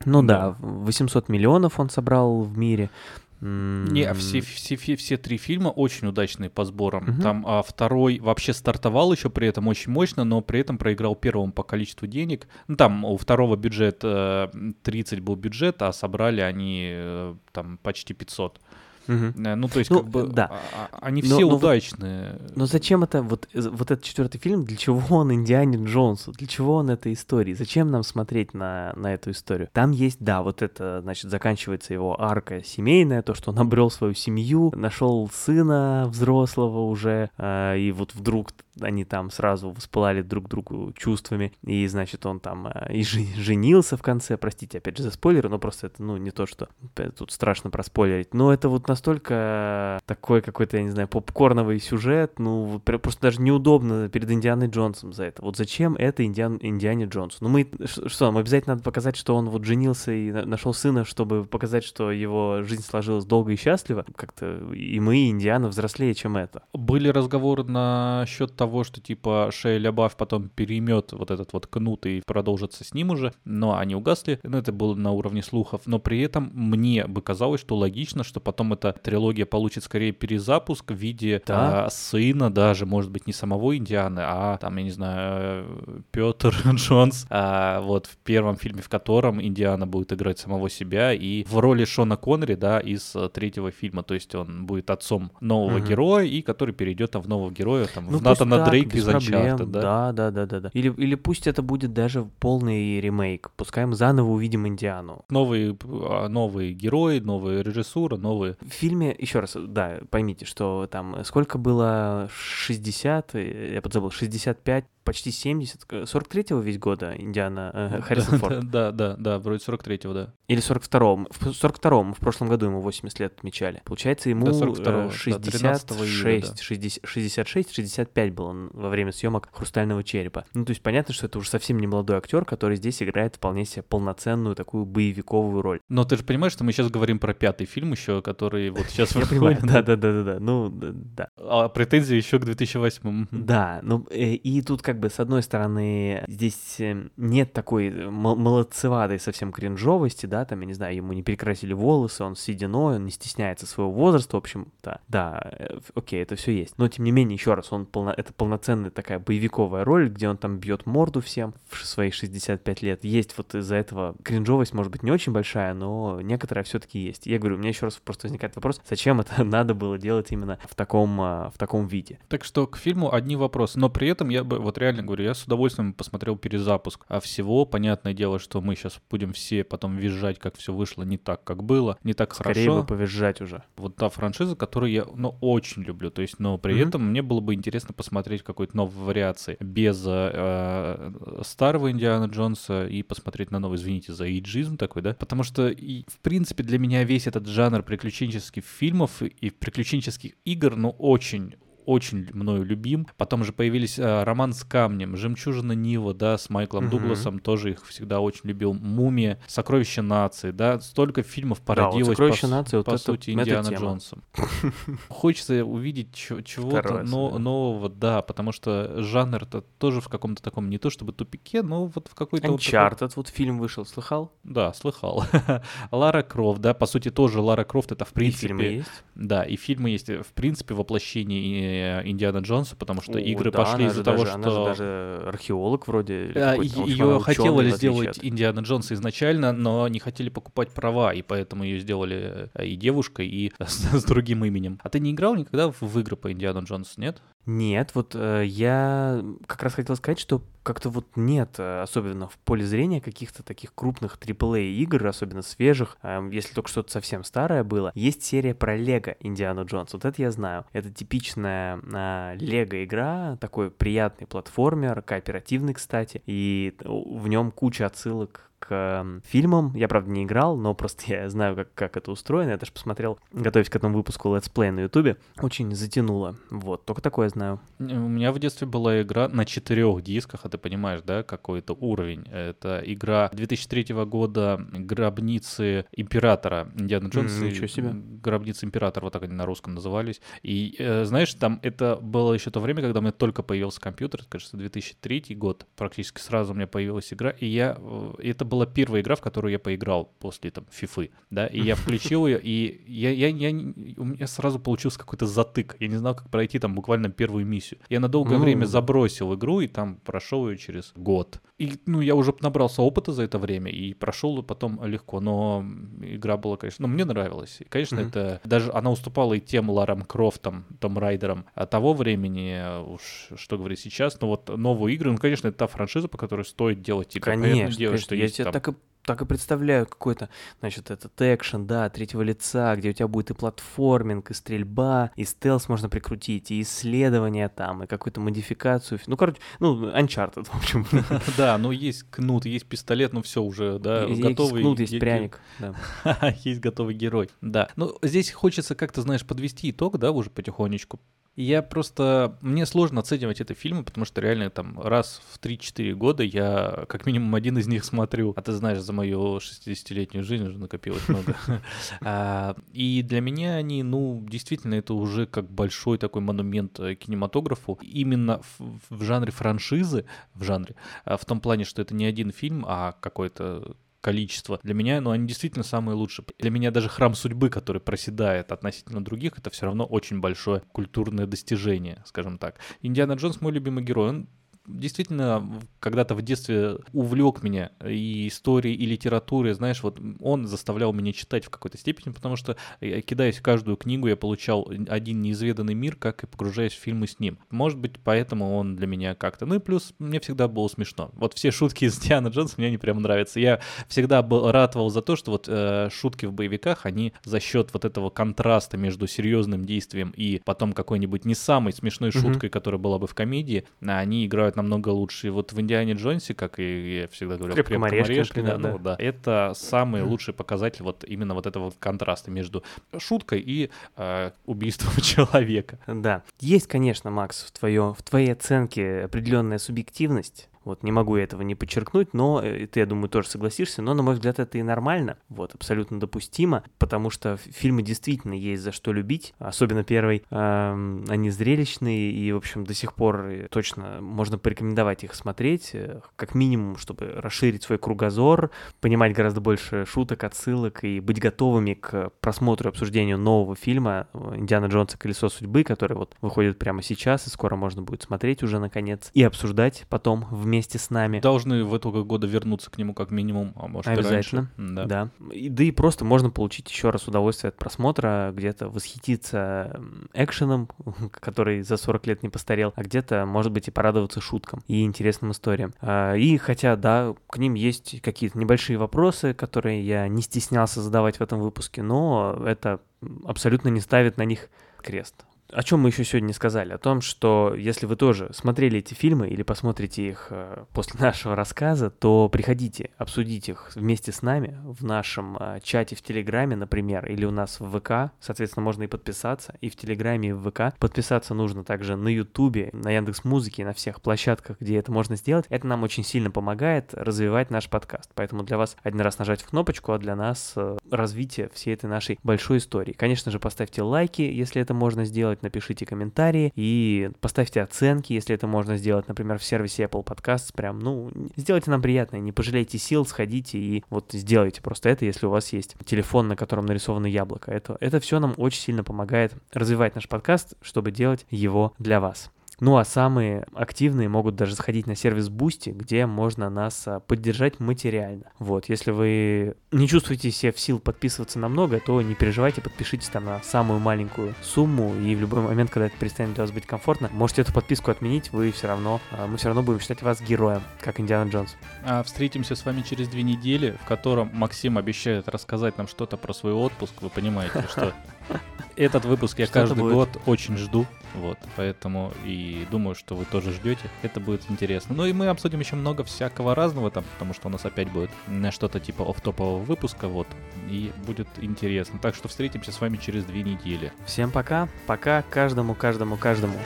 [0.05, 2.91] Ну да, 800 миллионов он собрал в мире.
[3.39, 7.03] Не, все, все, все, все три фильма очень удачные по сборам.
[7.03, 7.21] Мгм.
[7.21, 11.51] Там а, второй вообще стартовал еще при этом очень мощно, но при этом проиграл первому
[11.51, 12.47] по количеству денег.
[12.67, 14.47] Ну, там у второго бюджет э,
[14.81, 18.59] 30 был бюджет, а собрали они э, там почти 500.
[19.07, 20.49] Э, Ну, то есть, Ну, как бы, да.
[20.51, 22.39] а- а- они Но- все но удачные.
[22.55, 26.31] Но зачем это, вот, э, вот этот четвертый фильм, для чего он Индиане Джонсу?
[26.33, 27.53] Для чего он этой истории?
[27.53, 29.69] Зачем нам смотреть на, на эту историю?
[29.73, 34.13] Там есть, да, вот это, значит, заканчивается его арка семейная, то, что он обрел свою
[34.13, 38.51] семью, нашел сына взрослого уже, э, и вот вдруг
[38.81, 44.01] они там сразу воспылали друг другу чувствами, и, значит, он там э, и женился в
[44.01, 46.69] конце, простите, опять же, за спойлеры, но просто это, ну, не то, что
[47.17, 52.79] тут страшно проспойлерить, но это вот настолько такой какой-то, я не знаю, попкорновый сюжет, ну,
[52.79, 55.41] просто даже неудобно перед Индианой Джонсом за это.
[55.41, 57.37] Вот зачем это Индиан, Индиане Джонсу?
[57.41, 61.05] Ну, мы, что, нам обязательно надо показать, что он вот женился и на- нашел сына,
[61.05, 64.05] чтобы показать, что его жизнь сложилась долго и счастливо?
[64.15, 66.63] Как-то и мы, и Индиана, взрослее, чем это.
[66.73, 72.05] Были разговоры насчет того, того, что типа Шея Лябаф потом переймет вот этот вот кнут
[72.05, 75.99] и продолжится с ним уже, но они угасли, но это было на уровне слухов, но
[75.99, 80.95] при этом мне бы казалось, что логично, что потом эта трилогия получит скорее перезапуск в
[80.95, 81.85] виде Да.
[81.85, 87.25] а, сына даже, может быть, не самого Индианы, а там, я не знаю, Петр Джонс,
[87.29, 91.85] а, вот в первом фильме, в котором Индиана будет играть самого себя, и в роли
[91.85, 95.87] Шона Коннери, да, из э, третьего фильма, то есть он будет отцом нового Мгм.
[95.87, 98.97] героя, и который перейдет там в нового героя, там, Ну, в Натана пусть так, Дрейка
[98.97, 99.81] без из Uncharted, да?
[99.81, 100.69] Да, да, да, да, да.
[100.73, 103.51] Или, или пусть это будет даже полный ремейк.
[103.55, 105.25] Пускай мы заново увидим Индиану.
[105.29, 108.57] Новые, а, новые герои, новая режиссура, новые...
[108.61, 114.11] В фильме, еще раз, да, поймите, что там э, сколько было 60, э, я подзабыл,
[114.11, 118.69] 65, почти 70, э, 43-го весь года Индиана э, Харрисон Форд.
[118.69, 120.33] Да, да, да, вроде 43-го, да.
[120.49, 121.27] Или 42-м.
[121.31, 123.81] В 42-м, в прошлом году ему 80 лет отмечали.
[123.85, 126.55] Получается, ему Да, э, 42-го, да, 13 июля, да.
[126.57, 130.45] 66, 60 66, 65 был он во время съемок «Хрустального черепа».
[130.53, 133.63] Ну, то есть понятно, что это уже совсем не молодой актер, который здесь играет вполне
[133.63, 135.79] себе полноценную такую боевиковую роль.
[135.87, 139.15] Но ты же понимаешь, что мы сейчас говорим про пятый фильм еще, который вот сейчас
[139.15, 139.61] выходит.
[139.61, 141.29] да-да-да-да, ну, да.
[141.37, 146.23] А претензии еще к 2008 Да, ну э, и тут как бы с одной стороны
[146.27, 151.13] здесь э, нет такой э, мол- молодцеватой совсем кринжовости, да, там, я не знаю, ему
[151.13, 154.71] не перекрасили волосы, он сединой, он не стесняется своего возраста, в общем,
[155.07, 156.77] да, э, окей, это все есть.
[156.77, 160.37] Но тем не менее, еще раз, он полно, это полноценная такая боевиковая роль, где он
[160.37, 163.03] там бьет морду всем в свои 65 лет.
[163.03, 167.25] Есть вот из-за этого кринжовость, может быть, не очень большая, но некоторая все-таки есть.
[167.25, 170.59] Я говорю, у меня еще раз просто возникает вопрос, зачем это надо было делать именно
[170.69, 172.19] в таком, а, в таком виде?
[172.27, 173.79] Так что к фильму одни вопросы.
[173.79, 177.05] Но при этом я бы, вот реально говорю, я с удовольствием посмотрел перезапуск.
[177.07, 181.17] А всего, понятное дело, что мы сейчас будем все потом визжать, как все вышло не
[181.17, 182.81] так, как было, не так Скорее хорошо.
[182.81, 183.63] бы повизжать уже.
[183.75, 186.09] Вот та франшиза, которую я, ну, очень люблю.
[186.11, 186.87] То есть, но при Мгм.
[186.89, 191.11] этом мне было бы интересно посмотреть какой-то новой вариации без э,
[191.43, 195.13] старого Индиана Джонса и посмотреть на новый, извините за иджизм такой, да?
[195.13, 200.75] Потому что, и, в принципе, для меня весь этот жанр приключенческих фильмов и приключенческих игр,
[200.75, 201.55] ну, очень
[201.87, 203.07] очень мною любим.
[203.17, 206.91] Потом же появились э, «Роман с камнем», «Жемчужина Нива», да, с Майклом Мгм.
[206.91, 208.73] Дугласом, тоже их всегда очень любил.
[208.73, 212.97] «Мумия», «Сокровище нации», да, столько фильмов Да, вот породилось, «Сокровище по, нации», вот по это-
[212.99, 213.69] сути, Индиана.
[213.69, 214.21] Джонсом.
[215.09, 220.89] Хочется увидеть чего-то но- нового, да, потому что жанр-то тоже в каком-то таком, не то
[220.89, 222.51] чтобы тупике, но вот в какой-то...
[222.51, 224.31] вот такой- Uncharted, вот фильм вышел, слыхал?
[224.43, 225.23] Да, слыхал.
[225.91, 228.47] Лара Крофт, да, по сути, тоже Лара Крофт это в И принципе...
[228.47, 229.03] фильмы есть?
[229.15, 233.51] Да, и фильмы есть, э, в принципе, воплощение э, Индиана Джонса, потому что О, игры
[233.51, 234.65] да, пошли из-за того, даже, Она же что...
[234.65, 236.31] даже археолог вроде.
[236.35, 241.63] А, общем, Ее хотели сделать Индиана Джонса изначально, но не хотели покупать права, и поэтому
[241.63, 244.79] ее сделали э, и девушкой, и с, с другим именем.
[244.83, 247.21] А ты не играл никогда в, игры по Индиану Джонсу, нет?
[247.47, 252.37] Нет, вот э, я как раз хотел сказать, что как-то вот нет, э, особенно в
[252.39, 257.63] поле зрения каких-то таких крупных AAA игр, особенно свежих, эм, если только что-то совсем старое
[257.63, 257.93] было.
[257.95, 260.65] Есть серия про Лего Индиану Джонс, вот это я знаю.
[260.73, 268.46] Это типичная а, Лего игра, такой приятный платформер, кооперативный, кстати, и в нем куча отсылок
[268.59, 269.71] к фильмам.
[269.75, 272.51] Я, правда, не играл, но просто я знаю, как, как это устроено.
[272.51, 275.17] Я даже посмотрел, готовясь к этому выпуску let's play на ютубе.
[275.41, 276.35] Очень затянуло.
[276.49, 277.59] Вот, только такое знаю.
[277.79, 282.27] У меня в детстве была игра на четырех дисках, а ты понимаешь, да, какой-то уровень.
[282.31, 286.69] Это игра 2003 года «Гробницы Императора».
[286.75, 287.91] Индиана Джонс М, и ничего себе.
[287.93, 290.21] «Гробницы Императора», вот так они на русском назывались.
[290.43, 294.21] И, э, знаешь, там это было еще то время, когда у меня только появился компьютер,
[294.21, 297.77] это, кажется, 2003 год, практически сразу у меня появилась игра, и я...
[297.79, 301.75] э, Это была первая игра, в которую я поиграл после, там, фифы, да, и я
[301.75, 303.49] включил ее, и я, я, я,
[303.97, 305.75] у меня сразу получился какой-то затык.
[305.79, 307.79] Я не знал, как пройти там буквально первую миссию.
[307.89, 308.43] Я на долгое Ну.
[308.43, 311.41] время забросил игру, и там прошел ее через год.
[311.57, 315.65] И, ну, я уже набрался опыта за это время, и прошел потом легко, но
[316.01, 317.57] игра была, конечно, ну, мне нравилась.
[317.61, 318.09] И, конечно, Мгм.
[318.09, 323.57] это даже она уступала и тем Ларам Крофтам, Том Райдерам от того времени, уж что
[323.57, 327.15] говорить сейчас, но вот новые игры, ну, конечно, это та франшиза, по которой стоит делать
[327.15, 327.31] игры.
[327.31, 327.97] Понятное Конечно, конечно.
[328.05, 328.77] что есть тебе там- так и
[329.07, 330.27] так и представляю какой-то,
[330.59, 335.23] значит, этот экшен, да, третьего лица, где у тебя будет и платформинг, и стрельба, и
[335.23, 338.99] стелс можно прикрутить, и исследования там, и какую-то модификацию.
[339.07, 340.85] Ну, короче, ну, Uncharted, в общем.
[341.37, 344.61] Да, ну есть кнут, есть пистолет, ну все уже, да, Есть готовый.
[344.61, 345.39] кнут, есть ге- ге- пряник.
[346.43, 347.29] есть готовый герой.
[347.39, 347.69] Да.
[347.77, 350.99] Ну, здесь хочется как-то, знаешь, подвести итог, да, уже потихонечку.
[351.37, 352.35] Я просто...
[352.41, 357.05] Мне сложно оценивать эти фильмы, потому что реально там раз в 3-4 года я как
[357.05, 358.33] минимум один из них смотрю.
[358.35, 361.35] А ты знаешь, за мою 60-летнюю жизнь уже накопилось много.
[362.01, 367.77] А, и для меня они, ну, действительно, это уже как большой такой монумент э, кинематографу.
[367.83, 370.75] Именно в жанре франшизы, в жанре,
[371.05, 374.59] а в том плане, что это не один фильм, а какой-то количество.
[374.63, 376.25] Для меня, ну, они действительно самые лучшие.
[376.39, 381.25] Для меня даже храм судьбы, который проседает относительно других, это все равно очень большое культурное
[381.25, 382.59] достижение, скажем так.
[382.81, 384.09] Индиана Джонс мой любимый герой.
[384.09, 384.29] Он
[384.67, 385.49] действительно
[385.79, 391.45] когда-то в детстве увлек меня и историей, и литературой, знаешь, вот он заставлял меня читать
[391.45, 396.23] в какой-то степени, потому что, кидаясь в каждую книгу, я получал один неизведанный мир, как
[396.23, 397.39] и погружаясь в фильмы с ним.
[397.49, 399.45] Может быть, поэтому он для меня как-то...
[399.45, 401.11] Ну и плюс мне всегда было смешно.
[401.13, 403.39] Вот все шутки из Диана Джонс мне не прям нравятся.
[403.39, 407.69] Я всегда был ратовал за то, что вот э, шутки в боевиках, они за счет
[407.73, 412.21] вот этого контраста между серьезным действием и потом какой-нибудь не самой смешной mm-hmm.
[412.21, 415.27] шуткой, которая была бы в комедии, они играют намного лучше.
[415.27, 418.71] И вот в «Индиане Джонсе», как и я всегда говорю, «Крепком орешке», да, да.
[418.71, 422.63] Ну, да, это самый лучший показатель вот именно вот этого контраста между
[422.97, 425.79] шуткой и э, убийством человека.
[425.87, 426.23] Да.
[426.39, 431.55] Есть, конечно, Макс, в, твое, в твоей оценке определенная субъективность, вот не могу этого не
[431.55, 435.17] подчеркнуть, но э, ты, я думаю, тоже согласишься, но, на мой взгляд, это и нормально,
[435.29, 441.29] вот, абсолютно допустимо, потому что фильмы действительно есть за что любить, особенно первый, э, они
[441.29, 446.35] зрелищные, и, в общем, до сих пор э, точно можно порекомендовать их смотреть, э, как
[446.35, 448.51] минимум, чтобы расширить свой кругозор,
[448.81, 454.65] понимать гораздо больше шуток, отсылок и быть готовыми к просмотру и обсуждению нового фильма «Индиана
[454.65, 454.97] Джонса.
[454.97, 459.23] Колесо судьбы», который вот выходит прямо сейчас, и скоро можно будет смотреть уже, наконец, и
[459.23, 461.19] обсуждать потом вместе вместе с нами.
[461.19, 464.75] Должны в итоге года вернуться к нему как минимум, а может Обязательно, и раньше.
[464.75, 464.85] Да.
[464.85, 465.09] да.
[465.31, 469.79] И, да и просто можно получить еще раз удовольствие от просмотра, где-то восхититься
[470.13, 470.67] экшеном,
[471.11, 475.31] который за 40 лет не постарел, а где-то, может быть, и порадоваться шуткам и интересным
[475.31, 475.73] историям.
[475.79, 481.17] А, и хотя, да, к ним есть какие-то небольшие вопросы, которые я не стеснялся задавать
[481.17, 482.79] в этом выпуске, но это
[483.25, 484.49] абсолютно не ставит на них
[484.81, 486.73] крест о чем мы еще сегодня не сказали?
[486.73, 491.35] О том, что если вы тоже смотрели эти фильмы или посмотрите их э, после нашего
[491.35, 497.05] рассказа, то приходите обсудить их вместе с нами в нашем э, чате в Телеграме, например,
[497.07, 498.11] или у нас в ВК.
[498.19, 500.77] Соответственно, можно и подписаться и в Телеграме, и в ВК.
[500.79, 505.45] Подписаться нужно также на Ютубе, на Яндекс Музыке, на всех площадках, где это можно сделать.
[505.49, 508.11] Это нам очень сильно помогает развивать наш подкаст.
[508.15, 511.89] Поэтому для вас один раз нажать в кнопочку, а для нас э, развитие всей этой
[511.89, 512.93] нашей большой истории.
[512.93, 518.35] Конечно же, поставьте лайки, если это можно сделать сделать, напишите комментарии и поставьте оценки, если
[518.35, 522.77] это можно сделать, например, в сервисе Apple Podcasts, прям, ну, сделайте нам приятное, не пожалейте
[522.77, 527.07] сил, сходите и вот сделайте просто это, если у вас есть телефон, на котором нарисовано
[527.07, 527.51] яблоко.
[527.51, 532.31] Это, это все нам очень сильно помогает развивать наш подкаст, чтобы делать его для вас.
[532.59, 537.59] Ну а самые активные могут даже заходить на сервис Boosty, где можно нас а, поддержать
[537.59, 538.31] материально.
[538.39, 543.09] Вот, если вы не чувствуете себя в сил подписываться на много, то не переживайте, подпишитесь
[543.09, 546.65] там на самую маленькую сумму, и в любой момент, когда это перестанет для вас быть
[546.65, 550.19] комфортно, можете эту подписку отменить, вы все равно, а, мы все равно будем считать вас
[550.19, 551.55] героем, как Индиана Джонс.
[551.83, 556.33] А встретимся с вами через две недели, в котором Максим обещает рассказать нам что-то про
[556.33, 556.93] свой отпуск.
[557.01, 557.93] Вы понимаете, что
[558.75, 560.87] этот выпуск я каждый год очень жду.
[561.15, 563.89] Вот, поэтому и думаю, что вы тоже ждете.
[564.01, 564.95] Это будет интересно.
[564.95, 568.11] Ну и мы обсудим еще много всякого разного там, потому что у нас опять будет
[568.51, 570.27] что-то типа оф-топового выпуска, вот.
[570.69, 571.99] И будет интересно.
[571.99, 573.91] Так что встретимся с вами через две недели.
[574.05, 574.67] Всем пока.
[574.85, 576.57] Пока каждому, каждому, каждому.